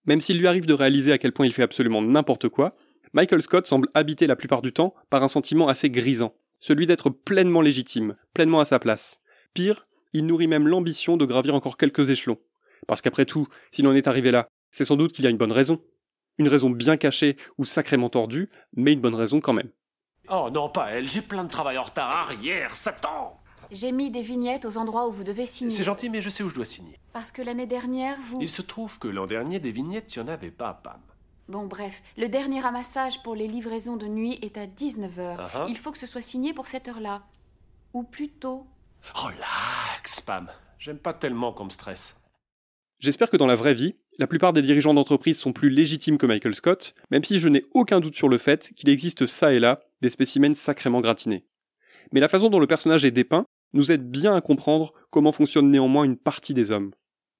Même 0.06 0.20
s'il 0.20 0.38
lui 0.38 0.46
arrive 0.46 0.66
de 0.66 0.74
réaliser 0.74 1.12
à 1.12 1.18
quel 1.18 1.32
point 1.32 1.46
il 1.46 1.52
fait 1.52 1.62
absolument 1.62 2.02
n'importe 2.02 2.48
quoi, 2.48 2.76
Michael 3.12 3.42
Scott 3.42 3.66
semble 3.66 3.88
habité 3.94 4.26
la 4.26 4.36
plupart 4.36 4.60
du 4.60 4.72
temps 4.72 4.94
par 5.08 5.22
un 5.22 5.28
sentiment 5.28 5.68
assez 5.68 5.88
grisant, 5.88 6.34
celui 6.60 6.86
d'être 6.86 7.10
pleinement 7.10 7.60
légitime, 7.60 8.16
pleinement 8.34 8.60
à 8.60 8.64
sa 8.64 8.78
place. 8.78 9.20
Pire, 9.54 9.86
il 10.12 10.26
nourrit 10.26 10.48
même 10.48 10.68
l'ambition 10.68 11.16
de 11.16 11.24
gravir 11.24 11.54
encore 11.54 11.76
quelques 11.76 12.10
échelons. 12.10 12.38
Parce 12.86 13.00
qu'après 13.00 13.24
tout, 13.24 13.48
s'il 13.70 13.86
en 13.86 13.94
est 13.94 14.08
arrivé 14.08 14.30
là, 14.30 14.48
c'est 14.70 14.84
sans 14.84 14.96
doute 14.96 15.12
qu'il 15.12 15.24
y 15.24 15.28
a 15.28 15.30
une 15.30 15.36
bonne 15.36 15.52
raison. 15.52 15.80
Une 16.38 16.48
raison 16.48 16.70
bien 16.70 16.96
cachée 16.96 17.36
ou 17.58 17.64
sacrément 17.64 18.08
tordue, 18.08 18.50
mais 18.76 18.92
une 18.92 19.00
bonne 19.00 19.14
raison 19.14 19.40
quand 19.40 19.52
même. 19.52 19.70
Oh 20.28 20.48
non, 20.52 20.68
pas 20.68 20.90
elle. 20.90 21.06
J'ai 21.06 21.22
plein 21.22 21.44
de 21.44 21.50
travail 21.50 21.78
en 21.78 21.82
retard. 21.82 22.10
Arrière, 22.10 22.74
Satan 22.74 23.40
J'ai 23.74 23.90
mis 23.90 24.12
des 24.12 24.22
vignettes 24.22 24.66
aux 24.66 24.76
endroits 24.76 25.08
où 25.08 25.10
vous 25.10 25.24
devez 25.24 25.46
signer. 25.46 25.72
C'est 25.72 25.82
gentil, 25.82 26.08
mais 26.08 26.20
je 26.20 26.30
sais 26.30 26.44
où 26.44 26.48
je 26.48 26.54
dois 26.54 26.64
signer. 26.64 26.96
Parce 27.12 27.32
que 27.32 27.42
l'année 27.42 27.66
dernière, 27.66 28.16
vous... 28.28 28.40
Il 28.40 28.48
se 28.48 28.62
trouve 28.62 29.00
que 29.00 29.08
l'an 29.08 29.26
dernier, 29.26 29.58
des 29.58 29.72
vignettes, 29.72 30.14
il 30.14 30.22
n'y 30.22 30.28
en 30.28 30.32
avait 30.32 30.52
pas, 30.52 30.74
Pam. 30.74 31.00
Bon, 31.48 31.66
bref, 31.66 32.00
le 32.16 32.28
dernier 32.28 32.60
ramassage 32.60 33.20
pour 33.24 33.34
les 33.34 33.48
livraisons 33.48 33.96
de 33.96 34.06
nuit 34.06 34.38
est 34.42 34.58
à 34.58 34.66
19h. 34.66 35.36
Ah 35.38 35.50
ah. 35.54 35.66
Il 35.68 35.76
faut 35.76 35.90
que 35.90 35.98
ce 35.98 36.06
soit 36.06 36.22
signé 36.22 36.54
pour 36.54 36.68
cette 36.68 36.86
heure-là. 36.86 37.24
Ou 37.94 38.04
plus 38.04 38.28
tôt. 38.28 38.64
Relax, 39.12 40.20
Pam. 40.20 40.48
J'aime 40.78 40.98
pas 40.98 41.12
tellement 41.12 41.52
qu'on 41.52 41.64
me 41.64 41.70
stresse. 41.70 42.16
J'espère 43.00 43.28
que 43.28 43.36
dans 43.36 43.48
la 43.48 43.56
vraie 43.56 43.74
vie, 43.74 43.96
la 44.18 44.28
plupart 44.28 44.52
des 44.52 44.62
dirigeants 44.62 44.94
d'entreprise 44.94 45.36
sont 45.36 45.52
plus 45.52 45.68
légitimes 45.68 46.16
que 46.16 46.26
Michael 46.26 46.54
Scott, 46.54 46.94
même 47.10 47.24
si 47.24 47.40
je 47.40 47.48
n'ai 47.48 47.64
aucun 47.72 47.98
doute 47.98 48.14
sur 48.14 48.28
le 48.28 48.38
fait 48.38 48.70
qu'il 48.76 48.88
existe 48.88 49.26
ça 49.26 49.52
et 49.52 49.58
là 49.58 49.80
des 50.00 50.10
spécimens 50.10 50.54
sacrément 50.54 51.00
gratinés. 51.00 51.44
Mais 52.12 52.20
la 52.20 52.28
façon 52.28 52.50
dont 52.50 52.60
le 52.60 52.68
personnage 52.68 53.04
est 53.04 53.10
dépeint 53.10 53.46
nous 53.74 53.92
aide 53.92 54.10
bien 54.10 54.34
à 54.34 54.40
comprendre 54.40 54.94
comment 55.10 55.32
fonctionne 55.32 55.70
néanmoins 55.70 56.04
une 56.04 56.16
partie 56.16 56.54
des 56.54 56.70
hommes. 56.70 56.92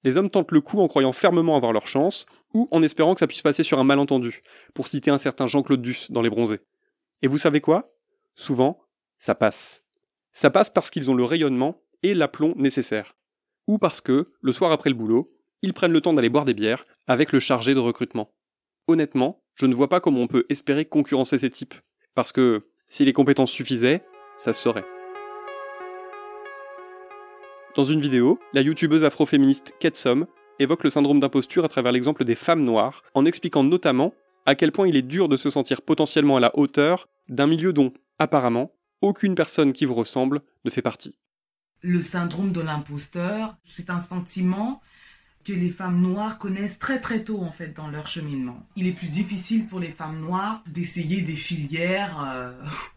Les 0.03 0.17
hommes 0.17 0.29
tentent 0.29 0.51
le 0.51 0.61
coup 0.61 0.79
en 0.79 0.87
croyant 0.87 1.13
fermement 1.13 1.55
avoir 1.55 1.73
leur 1.73 1.87
chance, 1.87 2.27
ou 2.53 2.67
en 2.69 2.83
espérant 2.83 3.15
que 3.15 3.19
ça 3.19 3.27
puisse 3.27 3.41
passer 3.41 3.63
sur 3.63 3.79
un 3.79 3.83
malentendu, 3.83 4.43
pour 4.75 4.87
citer 4.87 5.09
un 5.09 5.17
certain 5.17 5.47
Jean-Claude 5.47 5.81
Duss 5.81 6.11
dans 6.11 6.21
Les 6.21 6.29
Bronzés. 6.29 6.59
Et 7.23 7.27
vous 7.27 7.39
savez 7.39 7.59
quoi? 7.59 7.91
Souvent, 8.35 8.79
ça 9.17 9.33
passe. 9.33 9.83
Ça 10.31 10.51
passe 10.51 10.69
parce 10.69 10.91
qu'ils 10.91 11.09
ont 11.09 11.15
le 11.15 11.23
rayonnement 11.23 11.81
et 12.03 12.13
l'aplomb 12.13 12.53
nécessaires. 12.55 13.15
Ou 13.67 13.79
parce 13.79 13.99
que, 13.99 14.31
le 14.41 14.51
soir 14.51 14.71
après 14.71 14.91
le 14.91 14.95
boulot, 14.95 15.33
ils 15.63 15.73
prennent 15.73 15.91
le 15.91 16.01
temps 16.01 16.13
d'aller 16.13 16.29
boire 16.29 16.45
des 16.45 16.53
bières 16.53 16.85
avec 17.07 17.31
le 17.31 17.39
chargé 17.39 17.73
de 17.73 17.79
recrutement. 17.79 18.31
Honnêtement, 18.87 19.41
je 19.55 19.65
ne 19.65 19.73
vois 19.73 19.89
pas 19.89 20.01
comment 20.01 20.21
on 20.21 20.27
peut 20.27 20.45
espérer 20.49 20.85
concurrencer 20.85 21.39
ces 21.39 21.49
types. 21.49 21.73
Parce 22.13 22.31
que, 22.31 22.67
si 22.87 23.05
les 23.05 23.13
compétences 23.13 23.51
suffisaient, 23.51 24.03
ça 24.37 24.53
se 24.53 24.61
saurait. 24.61 24.85
Dans 27.75 27.83
une 27.83 27.99
vidéo, 27.99 28.39
la 28.53 28.61
youtubeuse 28.61 29.03
afroféministe 29.03 29.73
Ketsom 29.81 30.27
évoque 30.59 30.85
le 30.85 30.89
syndrome 30.89 31.19
d'imposture 31.19 31.65
à 31.65 31.67
travers 31.67 31.91
l'exemple 31.91 32.23
des 32.23 32.35
femmes 32.35 32.63
noires, 32.63 33.03
en 33.13 33.25
expliquant 33.25 33.65
notamment 33.65 34.13
à 34.45 34.55
quel 34.55 34.71
point 34.71 34.87
il 34.87 34.95
est 34.95 35.01
dur 35.01 35.27
de 35.27 35.35
se 35.35 35.49
sentir 35.49 35.81
potentiellement 35.81 36.37
à 36.37 36.39
la 36.39 36.57
hauteur 36.57 37.09
d'un 37.27 37.47
milieu 37.47 37.73
dont, 37.73 37.91
apparemment, 38.17 38.71
aucune 39.01 39.35
personne 39.35 39.73
qui 39.73 39.83
vous 39.83 39.93
ressemble 39.93 40.41
ne 40.63 40.69
fait 40.69 40.81
partie. 40.81 41.15
Le 41.81 42.01
syndrome 42.01 42.53
de 42.53 42.61
l'imposteur, 42.61 43.57
c'est 43.63 43.89
un 43.89 43.99
sentiment 43.99 44.81
que 45.43 45.51
les 45.51 45.69
femmes 45.69 45.99
noires 45.99 46.37
connaissent 46.37 46.79
très 46.79 47.01
très 47.01 47.25
tôt 47.25 47.41
en 47.41 47.51
fait 47.51 47.75
dans 47.75 47.89
leur 47.89 48.07
cheminement. 48.07 48.65
Il 48.77 48.87
est 48.87 48.93
plus 48.93 49.09
difficile 49.09 49.67
pour 49.67 49.81
les 49.81 49.91
femmes 49.91 50.21
noires 50.21 50.63
d'essayer 50.65 51.21
des 51.21 51.35
filières 51.35 52.23
euh, 52.25 52.53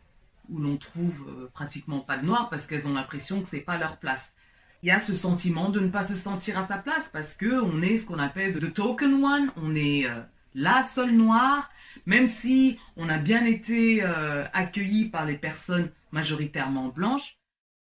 où 0.50 0.60
l'on 0.60 0.76
trouve 0.76 1.26
euh, 1.28 1.50
pratiquement 1.52 1.98
pas 1.98 2.16
de 2.16 2.24
noirs 2.24 2.48
parce 2.48 2.68
qu'elles 2.68 2.86
ont 2.86 2.94
l'impression 2.94 3.42
que 3.42 3.48
c'est 3.48 3.58
pas 3.58 3.76
leur 3.76 3.96
place. 3.96 4.34
Il 4.82 4.86
y 4.86 4.92
a 4.92 5.00
ce 5.00 5.12
sentiment 5.12 5.70
de 5.70 5.80
ne 5.80 5.88
pas 5.88 6.04
se 6.04 6.14
sentir 6.14 6.56
à 6.56 6.62
sa 6.62 6.76
place 6.78 7.10
parce 7.12 7.34
que 7.34 7.60
on 7.62 7.82
est 7.82 7.98
ce 7.98 8.06
qu'on 8.06 8.20
appelle 8.20 8.56
the 8.60 8.72
token 8.72 9.24
one, 9.24 9.50
on 9.56 9.74
est 9.74 10.06
euh, 10.06 10.20
la 10.54 10.84
seule 10.84 11.10
noire, 11.10 11.68
même 12.06 12.28
si 12.28 12.78
on 12.96 13.08
a 13.08 13.18
bien 13.18 13.44
été 13.44 14.04
euh, 14.04 14.44
accueilli 14.52 15.06
par 15.06 15.26
les 15.26 15.36
personnes 15.36 15.90
majoritairement 16.12 16.88
blanches. 16.88 17.38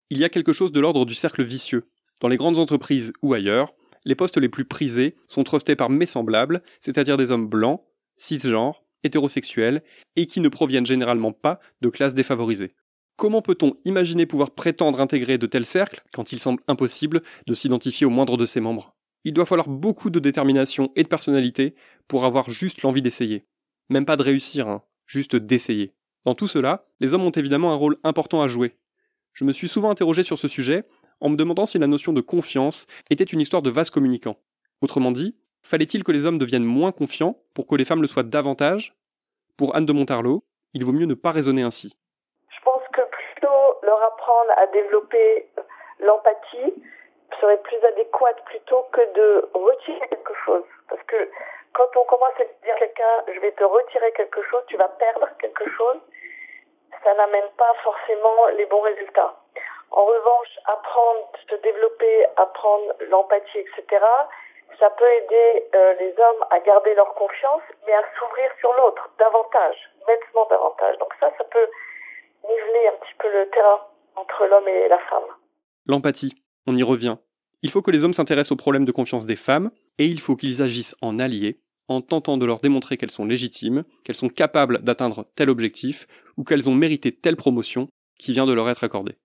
Il 0.09 0.19
y 0.19 0.23
a 0.23 0.29
quelque 0.29 0.53
chose 0.53 0.71
de 0.71 0.79
l'ordre 0.79 1.05
du 1.05 1.15
cercle 1.15 1.43
vicieux. 1.43 1.83
Dans 2.21 2.29
les 2.29 2.37
grandes 2.37 2.59
entreprises 2.59 3.11
ou 3.21 3.33
ailleurs, 3.33 3.73
les 4.05 4.15
postes 4.15 4.37
les 4.37 4.49
plus 4.49 4.65
prisés 4.65 5.17
sont 5.27 5.43
trustés 5.43 5.75
par 5.75 5.89
mes 5.89 6.05
semblables, 6.05 6.63
c'est-à-dire 6.79 7.17
des 7.17 7.31
hommes 7.31 7.49
blancs, 7.49 7.81
cisgenres, 8.15 8.85
hétérosexuels, 9.03 9.83
et 10.15 10.27
qui 10.27 10.39
ne 10.39 10.47
proviennent 10.47 10.85
généralement 10.85 11.33
pas 11.33 11.59
de 11.81 11.89
classes 11.89 12.15
défavorisées. 12.15 12.73
Comment 13.17 13.41
peut-on 13.41 13.77
imaginer 13.86 14.25
pouvoir 14.25 14.51
prétendre 14.51 15.00
intégrer 15.00 15.38
de 15.38 15.48
tels 15.48 15.65
cercles 15.65 16.03
quand 16.13 16.34
il 16.34 16.39
semble 16.39 16.62
impossible 16.67 17.22
de 17.48 17.53
s'identifier 17.53 18.05
au 18.05 18.10
moindre 18.10 18.36
de 18.36 18.45
ses 18.45 18.60
membres? 18.60 18.93
Il 19.24 19.34
doit 19.34 19.45
falloir 19.45 19.69
beaucoup 19.69 20.10
de 20.10 20.19
détermination 20.19 20.91
et 20.98 21.03
de 21.03 21.07
personnalité 21.07 21.75
pour 22.10 22.25
avoir 22.25 22.51
juste 22.51 22.81
l'envie 22.81 23.01
d'essayer. 23.01 23.45
Même 23.89 24.05
pas 24.05 24.17
de 24.17 24.24
réussir, 24.24 24.67
hein, 24.67 24.84
juste 25.05 25.38
d'essayer. 25.38 25.93
Dans 26.25 26.36
tout 26.36 26.48
cela, 26.48 26.88
les 27.00 27.13
hommes 27.13 27.24
ont 27.24 27.31
évidemment 27.31 27.72
un 27.72 27.75
rôle 27.75 27.98
important 28.03 28.41
à 28.41 28.50
jouer. 28.50 28.75
Je 29.31 29.45
me 29.45 29.53
suis 29.53 29.69
souvent 29.69 29.91
interrogé 29.91 30.24
sur 30.24 30.38
ce 30.38 30.50
sujet 30.50 30.84
en 31.22 31.29
me 31.29 31.38
demandant 31.38 31.65
si 31.65 31.79
la 31.79 31.88
notion 31.88 32.12
de 32.12 32.22
confiance 32.22 32.86
était 33.10 33.24
une 33.24 33.39
histoire 33.39 33.62
de 33.62 33.69
vase 33.69 33.89
communicant. 33.89 34.41
Autrement 34.81 35.13
dit, 35.13 35.38
fallait-il 35.63 36.03
que 36.03 36.12
les 36.12 36.25
hommes 36.25 36.38
deviennent 36.38 36.65
moins 36.65 36.91
confiants 36.91 37.41
pour 37.53 37.65
que 37.65 37.75
les 37.75 37.86
femmes 37.86 38.01
le 38.01 38.07
soient 38.07 38.24
davantage? 38.24 38.93
Pour 39.55 39.74
Anne 39.74 39.86
de 39.86 39.93
Montarlot, 39.93 40.45
il 40.74 40.84
vaut 40.84 40.91
mieux 40.91 41.05
ne 41.05 41.13
pas 41.13 41.31
raisonner 41.31 41.62
ainsi 41.62 41.93
leur 43.85 44.01
apprendre 44.03 44.51
à 44.57 44.67
développer 44.67 45.47
l'empathie 45.99 46.73
serait 47.39 47.61
plus 47.61 47.83
adéquate 47.83 48.43
plutôt 48.45 48.83
que 48.91 49.01
de 49.13 49.49
retirer 49.53 50.07
quelque 50.07 50.33
chose. 50.45 50.63
Parce 50.89 51.01
que 51.03 51.29
quand 51.73 51.95
on 51.97 52.03
commence 52.05 52.33
à 52.39 52.45
dire 52.63 52.75
à 52.75 52.79
quelqu'un, 52.79 53.23
je 53.33 53.39
vais 53.39 53.51
te 53.51 53.63
retirer 53.63 54.11
quelque 54.13 54.41
chose, 54.43 54.63
tu 54.67 54.77
vas 54.77 54.87
perdre 54.87 55.27
quelque 55.39 55.69
chose, 55.71 55.97
ça 57.03 57.13
n'amène 57.13 57.49
pas 57.57 57.73
forcément 57.83 58.47
les 58.55 58.65
bons 58.65 58.81
résultats. 58.81 59.35
En 59.91 60.05
revanche, 60.05 60.59
apprendre, 60.65 61.29
se 61.49 61.55
développer, 61.55 62.25
apprendre 62.37 62.93
l'empathie, 63.09 63.59
etc., 63.59 64.05
ça 64.79 64.89
peut 64.89 65.09
aider 65.09 65.69
euh, 65.75 65.93
les 65.99 66.19
hommes 66.19 66.45
à 66.49 66.59
garder 66.59 66.93
leur 66.95 67.13
confiance, 67.13 67.61
mais 67.85 67.93
à 67.93 68.03
s'ouvrir 68.17 68.51
sur 68.59 68.73
l'autre 68.73 69.09
davantage, 69.19 69.77
nettement 70.07 70.45
davantage. 70.47 70.97
Donc 70.97 71.13
ça, 71.19 71.31
ça 71.37 71.43
peut 71.45 71.69
niveler 72.47 72.87
un 72.87 72.97
petit 72.99 73.15
peu 73.19 73.27
le 73.27 73.49
terrain 73.51 73.81
entre 74.15 74.45
l'homme 74.49 74.67
et 74.67 74.87
la 74.87 74.99
femme. 75.09 75.29
L'empathie, 75.85 76.35
on 76.67 76.75
y 76.75 76.83
revient. 76.83 77.17
Il 77.61 77.71
faut 77.71 77.81
que 77.81 77.91
les 77.91 78.03
hommes 78.03 78.13
s'intéressent 78.13 78.53
aux 78.53 78.57
problèmes 78.57 78.85
de 78.85 78.91
confiance 78.91 79.25
des 79.25 79.35
femmes, 79.35 79.71
et 79.97 80.05
il 80.05 80.19
faut 80.19 80.35
qu'ils 80.35 80.61
agissent 80.61 80.95
en 81.01 81.19
alliés, 81.19 81.59
en 81.87 82.01
tentant 82.01 82.37
de 82.37 82.45
leur 82.45 82.59
démontrer 82.59 82.97
qu'elles 82.97 83.11
sont 83.11 83.25
légitimes, 83.25 83.83
qu'elles 84.03 84.15
sont 84.15 84.29
capables 84.29 84.83
d'atteindre 84.83 85.25
tel 85.35 85.49
objectif, 85.49 86.07
ou 86.37 86.43
qu'elles 86.43 86.69
ont 86.69 86.75
mérité 86.75 87.11
telle 87.11 87.35
promotion 87.35 87.87
qui 88.17 88.33
vient 88.33 88.45
de 88.45 88.53
leur 88.53 88.69
être 88.69 88.83
accordée. 88.83 89.17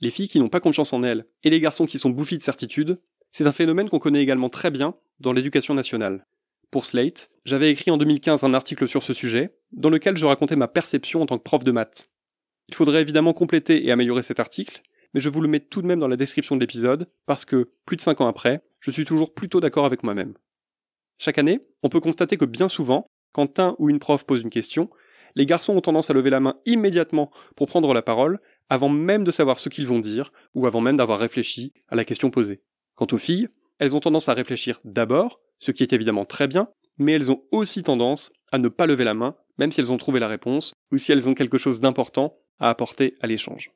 Les 0.00 0.10
filles 0.10 0.28
qui 0.28 0.38
n'ont 0.38 0.48
pas 0.48 0.60
confiance 0.60 0.92
en 0.92 1.02
elles, 1.02 1.24
et 1.42 1.50
les 1.50 1.60
garçons 1.60 1.86
qui 1.86 1.98
sont 1.98 2.10
bouffis 2.10 2.38
de 2.38 2.42
certitude, 2.42 3.00
c'est 3.32 3.46
un 3.46 3.52
phénomène 3.52 3.88
qu'on 3.88 3.98
connaît 3.98 4.22
également 4.22 4.48
très 4.48 4.70
bien 4.70 4.94
dans 5.20 5.32
l'éducation 5.32 5.74
nationale. 5.74 6.26
Pour 6.70 6.84
Slate, 6.84 7.30
j'avais 7.44 7.70
écrit 7.70 7.90
en 7.90 7.96
2015 7.96 8.44
un 8.44 8.54
article 8.54 8.88
sur 8.88 9.02
ce 9.02 9.14
sujet, 9.14 9.56
dans 9.72 9.90
lequel 9.90 10.16
je 10.16 10.26
racontais 10.26 10.56
ma 10.56 10.68
perception 10.68 11.22
en 11.22 11.26
tant 11.26 11.38
que 11.38 11.42
prof 11.42 11.64
de 11.64 11.72
maths. 11.72 12.10
Il 12.68 12.74
faudrait 12.74 13.00
évidemment 13.00 13.32
compléter 13.32 13.86
et 13.86 13.92
améliorer 13.92 14.22
cet 14.22 14.40
article, 14.40 14.82
mais 15.14 15.20
je 15.20 15.28
vous 15.28 15.40
le 15.40 15.48
mets 15.48 15.60
tout 15.60 15.82
de 15.82 15.86
même 15.86 16.00
dans 16.00 16.08
la 16.08 16.16
description 16.16 16.56
de 16.56 16.60
l'épisode, 16.60 17.08
parce 17.26 17.44
que, 17.44 17.70
plus 17.84 17.96
de 17.96 18.02
5 18.02 18.20
ans 18.20 18.26
après, 18.26 18.62
je 18.80 18.90
suis 18.90 19.04
toujours 19.04 19.32
plutôt 19.32 19.60
d'accord 19.60 19.86
avec 19.86 20.02
moi-même. 20.02 20.34
Chaque 21.18 21.38
année, 21.38 21.60
on 21.82 21.88
peut 21.88 22.00
constater 22.00 22.36
que 22.36 22.44
bien 22.44 22.68
souvent, 22.68 23.06
quand 23.32 23.58
un 23.58 23.76
ou 23.78 23.88
une 23.88 23.98
prof 23.98 24.24
pose 24.24 24.42
une 24.42 24.50
question, 24.50 24.90
les 25.34 25.46
garçons 25.46 25.76
ont 25.76 25.80
tendance 25.80 26.10
à 26.10 26.14
lever 26.14 26.30
la 26.30 26.40
main 26.40 26.56
immédiatement 26.64 27.30
pour 27.54 27.66
prendre 27.66 27.92
la 27.94 28.02
parole, 28.02 28.40
avant 28.68 28.88
même 28.88 29.22
de 29.22 29.30
savoir 29.30 29.58
ce 29.58 29.68
qu'ils 29.68 29.86
vont 29.86 30.00
dire, 30.00 30.32
ou 30.54 30.66
avant 30.66 30.80
même 30.80 30.96
d'avoir 30.96 31.18
réfléchi 31.18 31.72
à 31.88 31.94
la 31.94 32.04
question 32.04 32.30
posée. 32.30 32.62
Quant 32.96 33.06
aux 33.12 33.18
filles, 33.18 33.48
elles 33.78 33.94
ont 33.94 34.00
tendance 34.00 34.28
à 34.28 34.34
réfléchir 34.34 34.80
d'abord, 34.84 35.40
ce 35.58 35.70
qui 35.70 35.82
est 35.82 35.92
évidemment 35.92 36.24
très 36.24 36.48
bien, 36.48 36.68
mais 36.98 37.12
elles 37.12 37.30
ont 37.30 37.42
aussi 37.52 37.82
tendance 37.82 38.32
à 38.50 38.58
ne 38.58 38.68
pas 38.68 38.86
lever 38.86 39.04
la 39.04 39.14
main, 39.14 39.36
même 39.58 39.70
si 39.70 39.80
elles 39.80 39.92
ont 39.92 39.98
trouvé 39.98 40.20
la 40.20 40.28
réponse, 40.28 40.72
ou 40.90 40.98
si 40.98 41.12
elles 41.12 41.28
ont 41.28 41.34
quelque 41.34 41.58
chose 41.58 41.80
d'important 41.80 42.38
à 42.60 42.70
apporter 42.70 43.14
à 43.20 43.26
l'échange. 43.26 43.70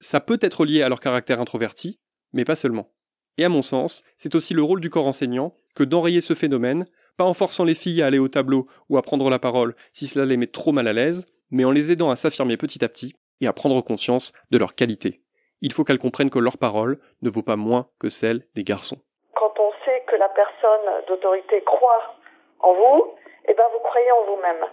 Ça 0.00 0.20
peut 0.20 0.38
être 0.40 0.64
lié 0.64 0.82
à 0.82 0.88
leur 0.88 1.00
caractère 1.00 1.40
introverti, 1.40 2.00
mais 2.32 2.44
pas 2.44 2.56
seulement. 2.56 2.90
Et 3.36 3.44
à 3.44 3.48
mon 3.48 3.62
sens, 3.62 4.02
c'est 4.16 4.34
aussi 4.34 4.54
le 4.54 4.62
rôle 4.62 4.80
du 4.80 4.90
corps 4.90 5.06
enseignant 5.06 5.54
que 5.74 5.84
d'enrayer 5.84 6.20
ce 6.20 6.34
phénomène, 6.34 6.86
pas 7.16 7.24
en 7.24 7.34
forçant 7.34 7.64
les 7.64 7.74
filles 7.74 8.02
à 8.02 8.06
aller 8.06 8.18
au 8.18 8.28
tableau 8.28 8.66
ou 8.88 8.98
à 8.98 9.02
prendre 9.02 9.28
la 9.30 9.38
parole 9.38 9.74
si 9.92 10.06
cela 10.06 10.24
les 10.24 10.36
met 10.36 10.46
trop 10.46 10.72
mal 10.72 10.88
à 10.88 10.92
l'aise, 10.92 11.26
mais 11.50 11.64
en 11.64 11.70
les 11.70 11.92
aidant 11.92 12.10
à 12.10 12.16
s'affirmer 12.16 12.56
petit 12.56 12.84
à 12.84 12.88
petit 12.88 13.14
et 13.40 13.46
à 13.46 13.52
prendre 13.52 13.80
conscience 13.82 14.32
de 14.50 14.58
leur 14.58 14.74
qualité. 14.74 15.22
Il 15.62 15.72
faut 15.72 15.84
qu'elles 15.84 15.98
comprennent 15.98 16.30
que 16.30 16.38
leur 16.38 16.58
parole 16.58 16.98
ne 17.22 17.30
vaut 17.30 17.42
pas 17.42 17.56
moins 17.56 17.88
que 17.98 18.08
celle 18.08 18.46
des 18.54 18.64
garçons. 18.64 18.98
Quand 19.34 19.52
on 19.58 19.72
sait 19.84 20.02
que 20.06 20.16
la 20.16 20.28
personne 20.28 21.04
d'autorité 21.08 21.62
croit 21.64 22.16
en 22.60 22.72
vous, 22.72 23.14
eh 23.48 23.54
ben 23.54 23.64
vous 23.72 23.80
croyez 23.80 24.10
en 24.12 24.24
vous-même. 24.24 24.66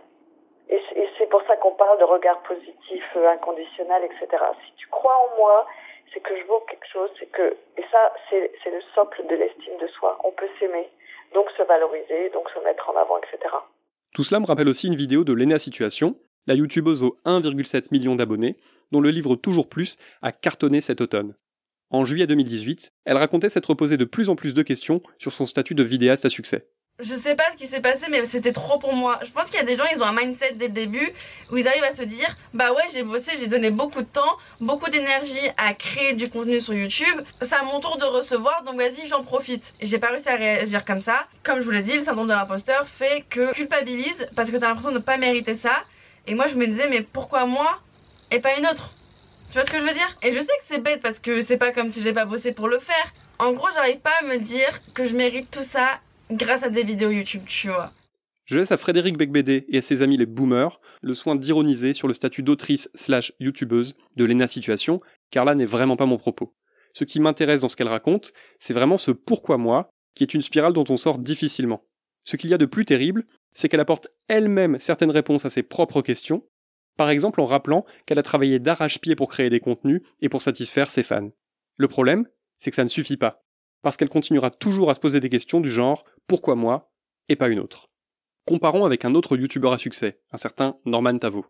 Et 0.69 0.81
c'est 1.17 1.29
pour 1.29 1.41
ça 1.47 1.55
qu'on 1.57 1.71
parle 1.71 2.00
de 2.00 2.03
regard 2.03 2.41
positif, 2.43 3.03
euh, 3.15 3.29
inconditionnel, 3.29 4.03
etc. 4.03 4.43
Si 4.65 4.74
tu 4.75 4.88
crois 4.88 5.15
en 5.15 5.38
moi, 5.38 5.65
c'est 6.13 6.19
que 6.19 6.38
je 6.38 6.45
vaux 6.45 6.63
quelque 6.69 6.88
chose, 6.91 7.09
c'est 7.19 7.31
que, 7.31 7.55
et 7.77 7.83
ça, 7.91 8.13
c'est 8.29 8.71
le 8.71 8.81
socle 8.93 9.25
de 9.27 9.36
l'estime 9.36 9.77
de 9.79 9.88
soi. 9.88 10.19
On 10.24 10.31
peut 10.31 10.47
s'aimer, 10.59 10.89
donc 11.33 11.50
se 11.57 11.63
valoriser, 11.63 12.29
donc 12.31 12.50
se 12.50 12.59
mettre 12.63 12.89
en 12.89 12.97
avant, 12.97 13.17
etc. 13.17 13.53
Tout 14.13 14.24
cela 14.24 14.39
me 14.39 14.45
rappelle 14.45 14.67
aussi 14.67 14.88
une 14.88 14.95
vidéo 14.95 15.24
de 15.24 15.33
Lena 15.33 15.59
Situation, 15.59 16.15
la 16.47 16.55
youtubeuse 16.55 17.03
aux 17.03 17.17
1,7 17.25 17.88
million 17.91 18.15
d'abonnés, 18.15 18.57
dont 18.91 19.01
le 19.01 19.12
livre 19.12 19.36
Toujours 19.36 19.69
Plus 19.69 19.97
a 20.21 20.31
cartonné 20.31 20.81
cet 20.81 21.01
automne. 21.01 21.36
En 21.89 22.03
juillet 22.03 22.27
2018, 22.27 22.91
elle 23.05 23.17
racontait 23.17 23.50
s'être 23.50 23.74
posée 23.74 23.97
de 23.97 24.05
plus 24.05 24.29
en 24.29 24.36
plus 24.36 24.53
de 24.53 24.62
questions 24.62 25.01
sur 25.17 25.31
son 25.31 25.45
statut 25.45 25.75
de 25.75 25.83
vidéaste 25.83 26.25
à 26.25 26.29
succès 26.29 26.67
je 27.00 27.16
sais 27.16 27.36
pas 27.36 27.44
ce 27.51 27.58
qui 27.58 27.68
s'est 27.68 27.80
passé 27.80 28.08
mais 28.10 28.25
c'était 28.25 28.51
trop 28.51 28.80
pour 28.80 28.94
moi. 28.94 29.20
Je 29.24 29.32
pense 29.32 29.46
qu'il 29.46 29.56
y 29.56 29.62
a 29.62 29.63
des 29.63 29.75
gens 29.75 29.84
ils 29.96 30.01
ont 30.01 30.06
un 30.06 30.13
mindset 30.13 30.54
dès 30.54 30.68
le 30.68 30.74
début 30.74 31.13
où 31.51 31.58
ils 31.58 31.68
arrivent 31.68 31.84
à 31.84 31.94
se 31.94 32.01
dire 32.01 32.36
bah 32.56 32.74
ouais 32.74 32.84
j'ai 32.92 33.04
bossé, 33.04 33.34
j'ai 33.39 33.48
donné 33.48 33.70
beaucoup 33.70 34.01
de 34.01 34.08
temps, 34.08 34.38
beaucoup 34.60 34.89
d'énergie 34.89 35.51
à 35.58 35.75
créer 35.75 36.13
du 36.13 36.27
contenu 36.27 36.60
sur 36.60 36.74
YouTube. 36.74 37.22
C'est 37.42 37.54
à 37.54 37.62
mon 37.62 37.80
tour 37.80 37.98
de 37.98 38.04
recevoir 38.06 38.63
donc 38.63 38.77
vas-y 38.77 39.08
j'en 39.08 39.24
profite. 39.24 39.74
J'ai 39.80 40.00
pas 40.00 40.08
réussi 40.08 40.27
à 40.27 40.36
réagir 40.36 40.86
comme 40.86 41.01
ça. 41.01 41.27
Comme 41.44 41.60
je 41.60 41.66
vous 41.66 41.72
l'ai 41.72 41.84
dit, 41.84 41.98
le 41.98 42.01
syndrome 42.01 42.27
de 42.27 42.34
l'imposteur 42.34 42.88
fait 42.88 43.25
que 43.30 43.54
culpabilise 43.54 44.27
parce 44.36 44.50
que 44.50 44.58
t'as 44.58 44.70
l'impression 44.70 44.92
de 44.92 45.00
pas 45.00 45.18
mériter 45.18 45.54
ça. 45.54 45.84
Et 46.25 46.34
moi 46.34 46.48
je 46.48 46.56
me 46.56 46.66
disais 46.66 46.88
mais 46.89 47.01
pourquoi 47.01 47.46
moi 47.46 47.80
et 48.32 48.39
pas 48.39 48.58
une 48.58 48.66
autre? 48.66 48.92
Tu 49.51 49.54
vois 49.54 49.66
ce 49.66 49.72
que 49.72 49.80
je 49.80 49.84
veux 49.84 49.94
dire? 49.94 50.18
Et 50.24 50.34
je 50.34 50.39
sais 50.39 50.48
que 50.48 50.66
c'est 50.68 50.82
bête 50.82 51.01
parce 51.04 51.20
que 51.20 51.44
c'est 51.44 51.58
pas 51.58 51.72
comme 51.72 51.92
si 51.92 52.01
j'ai 52.01 52.12
pas 52.13 52.25
bossé 52.25 52.54
pour 52.54 52.68
le 52.68 52.80
faire. 52.80 53.13
En 53.38 53.51
gros 53.51 53.68
j'arrive 53.75 54.00
pas 54.00 54.13
à 54.22 54.25
me 54.25 54.39
dire 54.39 54.82
que 54.96 55.06
je 55.06 55.16
mérite 55.16 55.51
tout 55.51 55.63
ça 55.63 56.00
grâce 56.31 56.63
à 56.63 56.69
des 56.69 56.84
vidéos 56.84 57.12
YouTube, 57.12 57.43
tu 57.48 57.67
vois. 57.67 57.91
Je 58.46 58.57
laisse 58.57 58.72
à 58.72 58.77
Frédéric 58.77 59.17
Becbédé 59.17 59.65
et 59.67 59.79
à 59.79 59.81
ses 59.81 60.01
amis 60.01 60.15
les 60.15 60.25
boomers 60.25 60.79
le 61.01 61.13
soin 61.13 61.36
d'ironiser 61.36 61.93
sur 61.93 62.07
le 62.07 62.13
statut 62.13 62.43
d'autrice 62.43 62.89
slash 62.93 63.34
youtubeuse 63.39 63.98
de 64.15 64.24
Lena 64.24 64.48
Situation, 64.48 65.01
car 65.31 65.43
là 65.43 65.53
n'est 65.53 65.65
vraiment 65.65 65.98
pas 65.98 66.05
mon 66.05 66.17
propos. 66.17 66.55
Ce 66.93 67.03
qui 67.03 67.19
m'intéresse 67.19 67.62
dans 67.62 67.67
ce 67.67 67.75
qu'elle 67.75 67.89
raconte, 67.89 68.31
c'est 68.57 68.74
vraiment 68.74 68.98
ce 68.98 69.12
pourquoi 69.12 69.57
moi, 69.57 69.89
qui 70.15 70.24
est 70.24 70.34
une 70.34 70.41
spirale 70.41 70.74
dont 70.74 70.86
on 70.89 70.96
sort 70.96 71.19
difficilement. 71.19 71.84
Ce 72.24 72.38
qu'il 72.38 72.50
y 72.50 72.53
a 72.53 72.57
de 72.57 72.65
plus 72.65 72.86
terrible, 72.86 73.25
c'est 73.53 73.67
qu'elle 73.67 73.81
apporte 73.81 74.07
elle-même 74.29 74.79
certaines 74.79 75.12
réponses 75.12 75.46
à 75.46 75.50
ses 75.50 75.63
propres 75.63 76.01
questions, 76.01 76.43
par 76.96 77.10
exemple 77.10 77.41
en 77.41 77.46
rappelant 77.46 77.86
qu'elle 78.05 78.19
a 78.19 78.24
travaillé 78.24 78.60
d'arrache-pied 78.60 79.15
pour 79.15 79.29
créer 79.29 79.50
des 79.50 79.60
contenus 79.60 80.01
et 80.22 80.29
pour 80.29 80.41
satisfaire 80.41 80.89
ses 80.89 81.03
fans. 81.03 81.31
Le 81.75 81.88
problème, 81.88 82.25
c'est 82.57 82.72
que 82.72 82.75
ça 82.75 82.84
ne 82.84 82.89
suffit 82.89 83.17
pas 83.17 83.43
parce 83.81 83.98
qu'elle 83.98 84.10
continuera 84.10 84.51
toujours 84.51 84.89
à 84.89 84.96
se 84.96 85.00
poser 85.00 85.19
des 85.19 85.29
questions 85.29 85.62
du 85.62 85.72
genre 85.72 86.03
pourquoi 86.27 86.55
moi 86.55 86.91
et 87.29 87.36
pas 87.36 87.50
une 87.50 87.60
autre? 87.60 87.89
Comparons 88.46 88.86
avec 88.86 89.05
un 89.05 89.15
autre 89.15 89.36
youtubeur 89.38 89.74
à 89.74 89.77
succès, 89.77 90.22
un 90.31 90.38
certain 90.38 90.77
Norman 90.86 91.17
Tavo. 91.17 91.46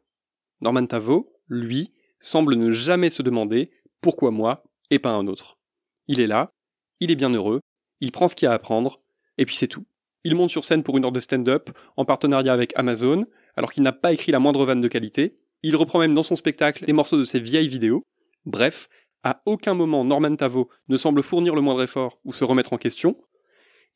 Norman 0.61 0.85
Tavo, 0.85 1.31
lui, 1.47 1.93
semble 2.19 2.55
ne 2.55 2.71
jamais 2.71 3.09
se 3.09 3.21
demander 3.21 3.71
pourquoi 4.01 4.31
moi 4.31 4.63
et 4.89 4.99
pas 4.99 5.11
un 5.11 5.27
autre? 5.27 5.59
Il 6.07 6.19
est 6.19 6.27
là, 6.27 6.51
il 6.99 7.11
est 7.11 7.15
bien 7.15 7.29
heureux, 7.29 7.61
il 7.99 8.11
prend 8.11 8.27
ce 8.27 8.35
qu'il 8.35 8.45
y 8.45 8.49
a 8.49 8.51
à 8.51 8.55
apprendre, 8.55 9.01
et 9.37 9.45
puis 9.45 9.55
c'est 9.55 9.67
tout. 9.67 9.85
Il 10.23 10.35
monte 10.35 10.49
sur 10.49 10.63
scène 10.63 10.83
pour 10.83 10.97
une 10.97 11.05
heure 11.05 11.11
de 11.11 11.19
stand-up, 11.19 11.69
en 11.95 12.05
partenariat 12.05 12.53
avec 12.53 12.73
Amazon, 12.75 13.25
alors 13.55 13.71
qu'il 13.71 13.83
n'a 13.83 13.93
pas 13.93 14.13
écrit 14.13 14.31
la 14.31 14.39
moindre 14.39 14.65
vanne 14.65 14.81
de 14.81 14.87
qualité. 14.87 15.37
Il 15.63 15.75
reprend 15.75 15.99
même 15.99 16.15
dans 16.15 16.23
son 16.23 16.35
spectacle 16.35 16.85
les 16.85 16.93
morceaux 16.93 17.17
de 17.17 17.23
ses 17.23 17.39
vieilles 17.39 17.67
vidéos. 17.67 18.03
Bref, 18.45 18.89
à 19.23 19.41
aucun 19.45 19.73
moment 19.73 20.03
Norman 20.05 20.35
Tavo 20.35 20.69
ne 20.89 20.97
semble 20.97 21.23
fournir 21.23 21.55
le 21.55 21.61
moindre 21.61 21.83
effort 21.83 22.19
ou 22.23 22.33
se 22.33 22.43
remettre 22.43 22.73
en 22.73 22.77
question, 22.77 23.17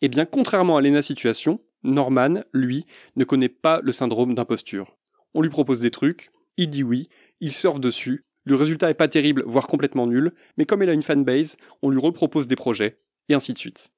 eh 0.02 0.10
bien 0.10 0.26
contrairement 0.26 0.78
à 0.78 0.82
Lena 0.82 1.02
Situation, 1.02 1.62
Norman, 1.84 2.44
lui, 2.54 2.86
ne 3.16 3.24
connaît 3.24 3.50
pas 3.50 3.82
le 3.82 3.92
syndrome 3.92 4.36
d'imposture. 4.36 4.98
On 5.34 5.42
lui 5.42 5.50
propose 5.50 5.80
des 5.80 5.92
trucs, 5.92 6.32
il 6.58 6.70
dit 6.70 6.84
oui, 6.84 7.10
il 7.40 7.52
surfe 7.52 7.80
dessus, 7.80 8.26
le 8.44 8.56
résultat 8.56 8.90
est 8.90 8.96
pas 8.96 9.08
terrible, 9.08 9.44
voire 9.46 9.68
complètement 9.68 10.08
nul, 10.08 10.34
mais 10.58 10.66
comme 10.66 10.82
il 10.82 10.90
a 10.90 10.94
une 10.94 11.04
fanbase, 11.04 11.58
on 11.82 11.90
lui 11.90 12.00
repropose 12.00 12.48
des 12.48 12.56
projets, 12.56 13.00
et 13.30 13.34
ainsi 13.36 13.54
de 13.54 13.60
suite. 13.60 13.92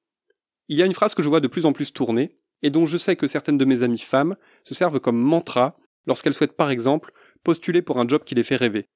Il 0.68 0.76
y 0.76 0.82
a 0.82 0.86
une 0.86 0.92
phrase 0.92 1.14
que 1.14 1.22
je 1.22 1.28
vois 1.28 1.40
de 1.40 1.48
plus 1.48 1.66
en 1.66 1.72
plus 1.72 1.92
tourner, 1.92 2.38
et 2.62 2.70
dont 2.70 2.86
je 2.86 2.98
sais 2.98 3.16
que 3.16 3.26
certaines 3.26 3.58
de 3.58 3.64
mes 3.64 3.82
amies 3.82 3.98
femmes 3.98 4.36
se 4.64 4.74
servent 4.74 5.00
comme 5.00 5.18
mantra 5.18 5.76
lorsqu'elles 6.06 6.34
souhaitent 6.34 6.56
par 6.56 6.70
exemple 6.70 7.12
postuler 7.42 7.82
pour 7.82 7.98
un 7.98 8.08
job 8.08 8.24
qui 8.24 8.34
les 8.34 8.42
fait 8.42 8.56
rêver. 8.56 8.86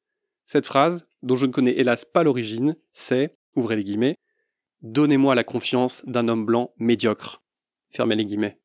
Cette 0.46 0.66
phrase, 0.66 1.06
dont 1.22 1.36
je 1.36 1.46
ne 1.46 1.52
connais 1.52 1.78
hélas 1.78 2.04
pas 2.04 2.22
l'origine, 2.22 2.76
c'est, 2.92 3.36
ouvrez 3.54 3.76
les 3.76 3.84
guillemets, 3.84 4.16
Donnez-moi 4.82 5.34
la 5.34 5.42
confiance 5.42 6.02
d'un 6.06 6.28
homme 6.28 6.46
blanc 6.46 6.72
médiocre. 6.78 7.42
Fermez 7.90 8.14
les 8.14 8.24
guillemets. 8.24 8.60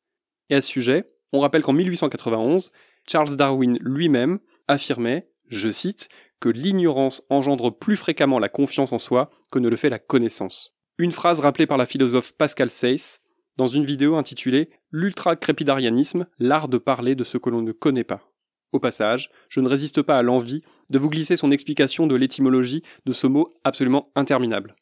Et 0.48 0.54
à 0.54 0.60
ce 0.60 0.68
sujet, 0.68 1.10
on 1.32 1.40
rappelle 1.40 1.62
qu'en 1.62 1.72
1891, 1.72 2.70
Charles 3.10 3.34
Darwin 3.34 3.78
lui-même 3.80 4.38
affirmait, 4.68 5.28
je 5.48 5.68
cite, 5.70 6.08
que 6.38 6.48
l'ignorance 6.48 7.22
engendre 7.30 7.76
plus 7.76 7.96
fréquemment 7.96 8.38
la 8.38 8.48
confiance 8.48 8.92
en 8.92 9.00
soi 9.00 9.30
que 9.50 9.58
ne 9.58 9.68
le 9.68 9.76
fait 9.76 9.90
la 9.90 9.98
connaissance. 9.98 10.76
Une 10.98 11.10
phrase 11.10 11.40
rappelée 11.40 11.66
par 11.66 11.78
la 11.78 11.86
philosophe 11.86 12.36
Pascal 12.36 12.70
Seyss 12.70 13.20
dans 13.56 13.66
une 13.66 13.84
vidéo 13.84 14.16
intitulée 14.16 14.70
L'ultra-crépidarianisme, 14.90 16.26
l'art 16.38 16.68
de 16.68 16.78
parler 16.78 17.16
de 17.16 17.24
ce 17.24 17.38
que 17.38 17.50
l'on 17.50 17.62
ne 17.62 17.72
connaît 17.72 18.04
pas. 18.04 18.33
Au 18.74 18.80
passage, 18.80 19.30
je 19.48 19.60
ne 19.60 19.68
résiste 19.68 20.02
pas 20.02 20.18
à 20.18 20.22
l'envie 20.22 20.64
de 20.90 20.98
vous 20.98 21.08
glisser 21.08 21.36
son 21.36 21.52
explication 21.52 22.08
de 22.08 22.16
l'étymologie 22.16 22.82
de 23.06 23.12
ce 23.12 23.28
mot 23.28 23.54
absolument 23.62 24.10
interminable. 24.16 24.74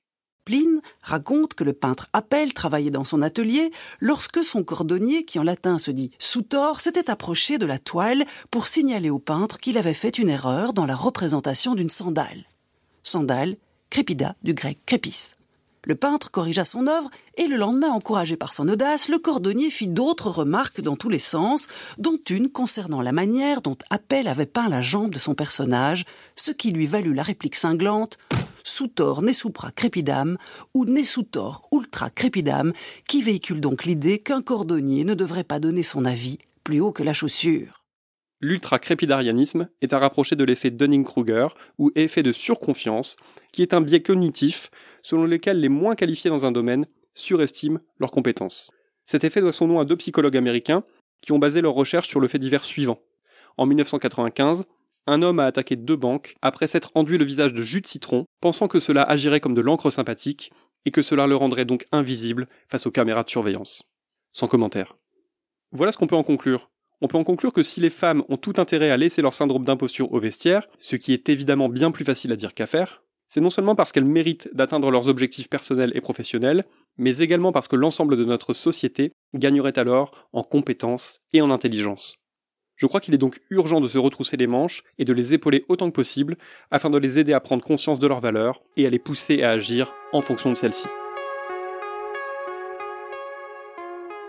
Pline 0.47 0.81
raconte 1.03 1.53
que 1.53 1.63
le 1.63 1.75
peintre 1.75 2.09
Appel 2.15 2.55
travaillait 2.55 2.91
dans 2.91 3.05
son 3.05 3.21
atelier 3.21 3.71
lorsque 4.01 4.43
son 4.43 4.65
cordonnier, 4.65 5.27
qui 5.27 5.39
en 5.39 5.43
latin 5.43 5.77
se 5.77 5.91
dit 5.91 6.11
soutor, 6.19 6.81
s'était 6.81 7.11
approché 7.11 7.59
de 7.59 7.67
la 7.67 7.79
toile 7.79 8.25
pour 8.51 8.67
signaler 8.67 9.11
au 9.11 9.19
peintre 9.19 9.59
qu'il 9.59 9.77
avait 9.77 9.93
fait 9.93 10.17
une 10.17 10.31
erreur 10.31 10.73
dans 10.73 10.87
la 10.87 10.97
représentation 10.97 11.75
d'une 11.75 11.91
sandale. 11.91 12.45
Sandale, 13.03 13.57
crépida 13.91 14.37
du 14.43 14.55
grec 14.55 14.79
crépis. 14.87 15.35
Le 15.85 15.97
peintre 15.97 16.31
corrigea 16.31 16.65
son 16.65 16.87
œuvre 16.87 17.11
et 17.37 17.49
le 17.49 17.57
lendemain, 17.57 17.91
encouragé 17.91 18.37
par 18.37 18.55
son 18.55 18.69
audace, 18.69 19.09
le 19.09 19.19
cordonnier 19.19 19.69
fit 19.69 19.89
d'autres 19.89 20.31
remarques 20.31 20.81
dans 20.81 20.95
tous 20.95 21.09
les 21.09 21.19
sens, 21.19 21.67
dont 21.99 22.21
une 22.31 22.51
concernant 22.51 23.03
la 23.03 23.11
manière 23.11 23.63
dont 23.63 23.77
Appel 23.91 24.29
avait 24.29 24.47
peint 24.47 24.69
la 24.69 24.81
jambe 24.81 25.13
de 25.13 25.19
son 25.19 25.35
personnage, 25.35 26.05
ce 26.37 26.53
qui 26.53 26.71
lui 26.71 26.87
valut 26.87 27.15
la 27.15 27.25
réplique 27.25 27.57
cinglante 27.57 28.19
Soutor 28.65 29.23
ne 29.23 29.33
supra 29.33 29.73
crepidam 29.73 30.39
ou 30.73 30.85
ne 30.85 31.03
sutor 31.03 31.69
ultra 31.73 32.11
crepidam, 32.11 32.73
qui 33.09 33.21
véhicule 33.21 33.61
donc 33.61 33.85
l'idée 33.85 34.21
qu'un 34.21 34.41
cordonnier 34.41 35.05
ne 35.05 35.15
devrait 35.15 35.43
pas 35.43 35.59
donner 35.59 35.83
son 35.83 36.05
avis 36.05 36.39
plus 36.63 36.81
haut 36.81 36.93
que 36.93 37.03
la 37.03 37.13
chaussure. 37.13 37.83
L'ultra-crépidarianisme 38.41 39.69
est 39.83 39.93
à 39.93 39.99
rapprocher 39.99 40.37
de 40.37 40.45
l'effet 40.45 40.71
Dunning-Kruger 40.71 41.49
ou 41.79 41.91
effet 41.95 42.23
de 42.23 42.33
surconfiance, 42.33 43.17
qui 43.53 43.63
est 43.63 43.75
un 43.75 43.81
biais 43.81 44.03
cognitif 44.03 44.71
selon 45.03 45.25
lequel 45.25 45.61
les 45.61 45.69
moins 45.69 45.95
qualifiés 45.95 46.31
dans 46.31 46.47
un 46.47 46.53
domaine 46.53 46.87
surestiment 47.15 47.81
leurs 47.99 48.11
compétences. 48.11 48.71
Cet 49.07 49.25
effet 49.25 49.41
doit 49.41 49.53
son 49.53 49.67
nom 49.67 49.81
à 49.81 49.85
deux 49.85 49.97
psychologues 49.97 50.37
américains 50.37 50.85
qui 51.21 51.33
ont 51.33 51.39
basé 51.39 51.61
leurs 51.61 51.75
recherches 51.75 52.09
sur 52.09 52.21
le 52.21 52.29
fait 52.29 52.39
divers 52.39 52.65
suivant. 52.65 53.01
En 53.57 53.67
1995, 53.67 54.65
un 55.07 55.23
homme 55.23 55.41
a 55.41 55.47
attaqué 55.47 55.77
deux 55.77 55.97
banques 55.97 56.37
après 56.43 56.67
s'être 56.67 56.93
enduit 56.95 57.19
le 57.19 57.25
visage 57.25 57.53
de 57.53 57.63
jus 57.63 57.81
de 57.81 57.87
citron, 57.87 58.25
pensant 58.41 58.69
que 58.69 58.81
cela 58.81 59.03
agirait 59.03 59.41
comme 59.41 59.55
de 59.55 59.61
l'encre 59.61 59.91
sympathique 59.91 60.53
et 60.85 60.91
que 60.91 61.03
cela 61.03 61.27
le 61.27 61.37
rendrait 61.37 61.65
donc 61.65 61.87
invisible 61.93 62.49
face 62.69 62.87
aux 62.87 62.91
caméras 62.91 63.25
de 63.25 63.31
surveillance. 63.31 63.83
Sans 64.33 64.49
commentaire. 64.49 64.97
Voilà 65.73 65.93
ce 65.93 65.99
qu'on 65.99 66.07
peut 66.07 66.17
en 66.17 66.23
conclure. 66.23 66.71
On 67.01 67.09
peut 67.09 67.19
en 67.19 67.25
conclure 67.25 67.53
que 67.53 67.65
si 67.65 67.81
les 67.81 67.91
femmes 67.91 68.23
ont 68.29 68.37
tout 68.37 68.55
intérêt 68.59 68.91
à 68.91 68.97
laisser 68.97 69.23
leur 69.23 69.35
syndrome 69.35 69.65
d'imposture 69.65 70.13
au 70.13 70.21
vestiaire, 70.21 70.69
ce 70.79 70.95
qui 70.95 71.13
est 71.13 71.29
évidemment 71.29 71.69
bien 71.69 71.91
plus 71.91 72.05
facile 72.05 72.31
à 72.31 72.37
dire 72.37 72.55
qu'à 72.55 72.67
faire, 72.67 73.02
c'est 73.33 73.41
non 73.41 73.49
seulement 73.49 73.75
parce 73.75 73.93
qu'elles 73.93 74.05
méritent 74.05 74.51
d'atteindre 74.53 74.91
leurs 74.91 75.09
objectifs 75.09 75.49
personnels 75.49 75.93
et 75.95 76.03
professionnels, 76.03 76.67
mais 76.99 77.17
également 77.17 77.51
parce 77.51 77.67
que 77.67 77.77
l'ensemble 77.77 78.19
de 78.19 78.27
notre 78.27 78.53
société 78.53 79.13
gagnerait 79.33 79.79
alors 79.79 80.29
en 80.35 80.43
compétences 80.43 81.21
et 81.33 81.41
en 81.41 81.51
intelligence. 81.51 82.19
Je 82.77 82.87
crois 82.87 83.01
qu'il 83.01 83.15
est 83.15 83.19
donc 83.19 83.41
urgent 83.49 83.81
de 83.81 83.89
se 83.89 83.97
retrousser 83.97 84.37
les 84.37 84.47
manches 84.47 84.83
et 84.99 85.07
de 85.07 85.15
les 85.15 85.33
épauler 85.33 85.65
autant 85.71 85.87
que 85.87 85.95
possible 85.95 86.37
afin 86.71 86.91
de 86.91 86.99
les 86.99 87.19
aider 87.19 87.33
à 87.33 87.41
prendre 87.41 87.65
conscience 87.65 87.99
de 87.99 88.07
leurs 88.07 88.21
valeurs 88.21 88.61
et 88.77 88.87
à 88.87 88.91
les 88.91 88.99
pousser 88.99 89.43
à 89.43 89.53
agir 89.53 89.95
en 90.13 90.21
fonction 90.21 90.51
de 90.51 90.55
celles-ci. 90.55 90.89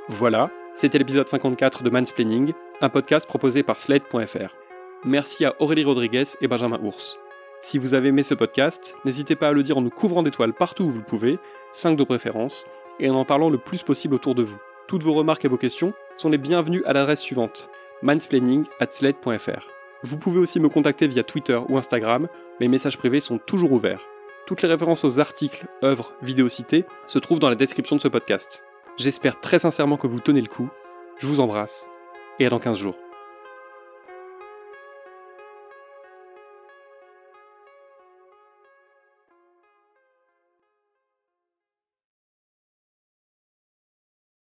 Voilà, 0.08 0.50
c'était 0.76 0.98
l'épisode 0.98 1.28
54 1.28 1.84
de 1.84 1.90
Mansplaining, 1.90 2.54
un 2.80 2.90
podcast 2.90 3.28
proposé 3.28 3.64
par 3.64 3.82
Slate.fr. 3.82 4.56
Merci 5.04 5.44
à 5.44 5.62
Aurélie 5.62 5.84
Rodriguez 5.84 6.24
et 6.40 6.48
Benjamin 6.48 6.80
Ours. 6.82 7.20
Si 7.64 7.78
vous 7.78 7.94
avez 7.94 8.10
aimé 8.10 8.24
ce 8.24 8.34
podcast, 8.34 8.94
n'hésitez 9.06 9.38
pas 9.38 9.48
à 9.48 9.54
le 9.54 9.64
dire 9.64 9.78
en 9.78 9.82
nous 9.82 9.90
couvrant 9.90 10.22
d'étoiles 10.22 10.54
partout 10.54 10.84
où 10.84 10.90
vous 10.90 11.00
le 11.00 11.06
pouvez, 11.06 11.40
5 11.72 11.96
de 11.96 12.04
préférence, 12.04 12.66
et 13.00 13.10
en 13.10 13.16
en 13.16 13.24
parlant 13.24 13.50
le 13.50 13.58
plus 13.58 13.84
possible 13.84 14.16
autour 14.16 14.36
de 14.36 14.44
vous. 14.44 14.58
Toutes 14.90 15.02
vos 15.02 15.14
remarques 15.14 15.46
et 15.46 15.48
vos 15.48 15.58
questions 15.58 15.94
sont 16.18 16.30
les 16.30 16.38
bienvenues 16.38 16.84
à 16.86 16.92
l'adresse 16.92 17.22
suivante 17.22 17.70
mansplaining@slate.fr. 18.02 19.70
Vous 20.04 20.18
pouvez 20.18 20.40
aussi 20.40 20.60
me 20.60 20.68
contacter 20.68 21.08
via 21.08 21.24
Twitter 21.24 21.58
ou 21.70 21.78
Instagram, 21.78 22.28
mes 22.60 22.68
messages 22.68 22.98
privés 22.98 23.22
sont 23.22 23.38
toujours 23.38 23.72
ouverts. 23.72 24.06
Toutes 24.46 24.62
les 24.62 24.68
références 24.68 25.06
aux 25.06 25.22
articles, 25.22 25.66
œuvres, 25.86 26.12
vidéos 26.22 26.50
citées 26.50 26.84
se 27.08 27.18
trouvent 27.18 27.40
dans 27.40 27.50
la 27.50 27.56
description 27.56 27.96
de 27.96 28.02
ce 28.02 28.10
podcast. 28.10 28.66
J'espère 28.98 29.40
très 29.40 29.60
sincèrement 29.60 29.96
que 29.96 30.08
vous 30.08 30.20
tenez 30.20 30.42
le 30.42 30.48
coup. 30.48 30.68
Je 31.18 31.28
vous 31.28 31.40
embrasse 31.40 31.88
et 32.40 32.46
à 32.46 32.50
dans 32.50 32.60
15 32.60 32.78
jours. 32.78 32.98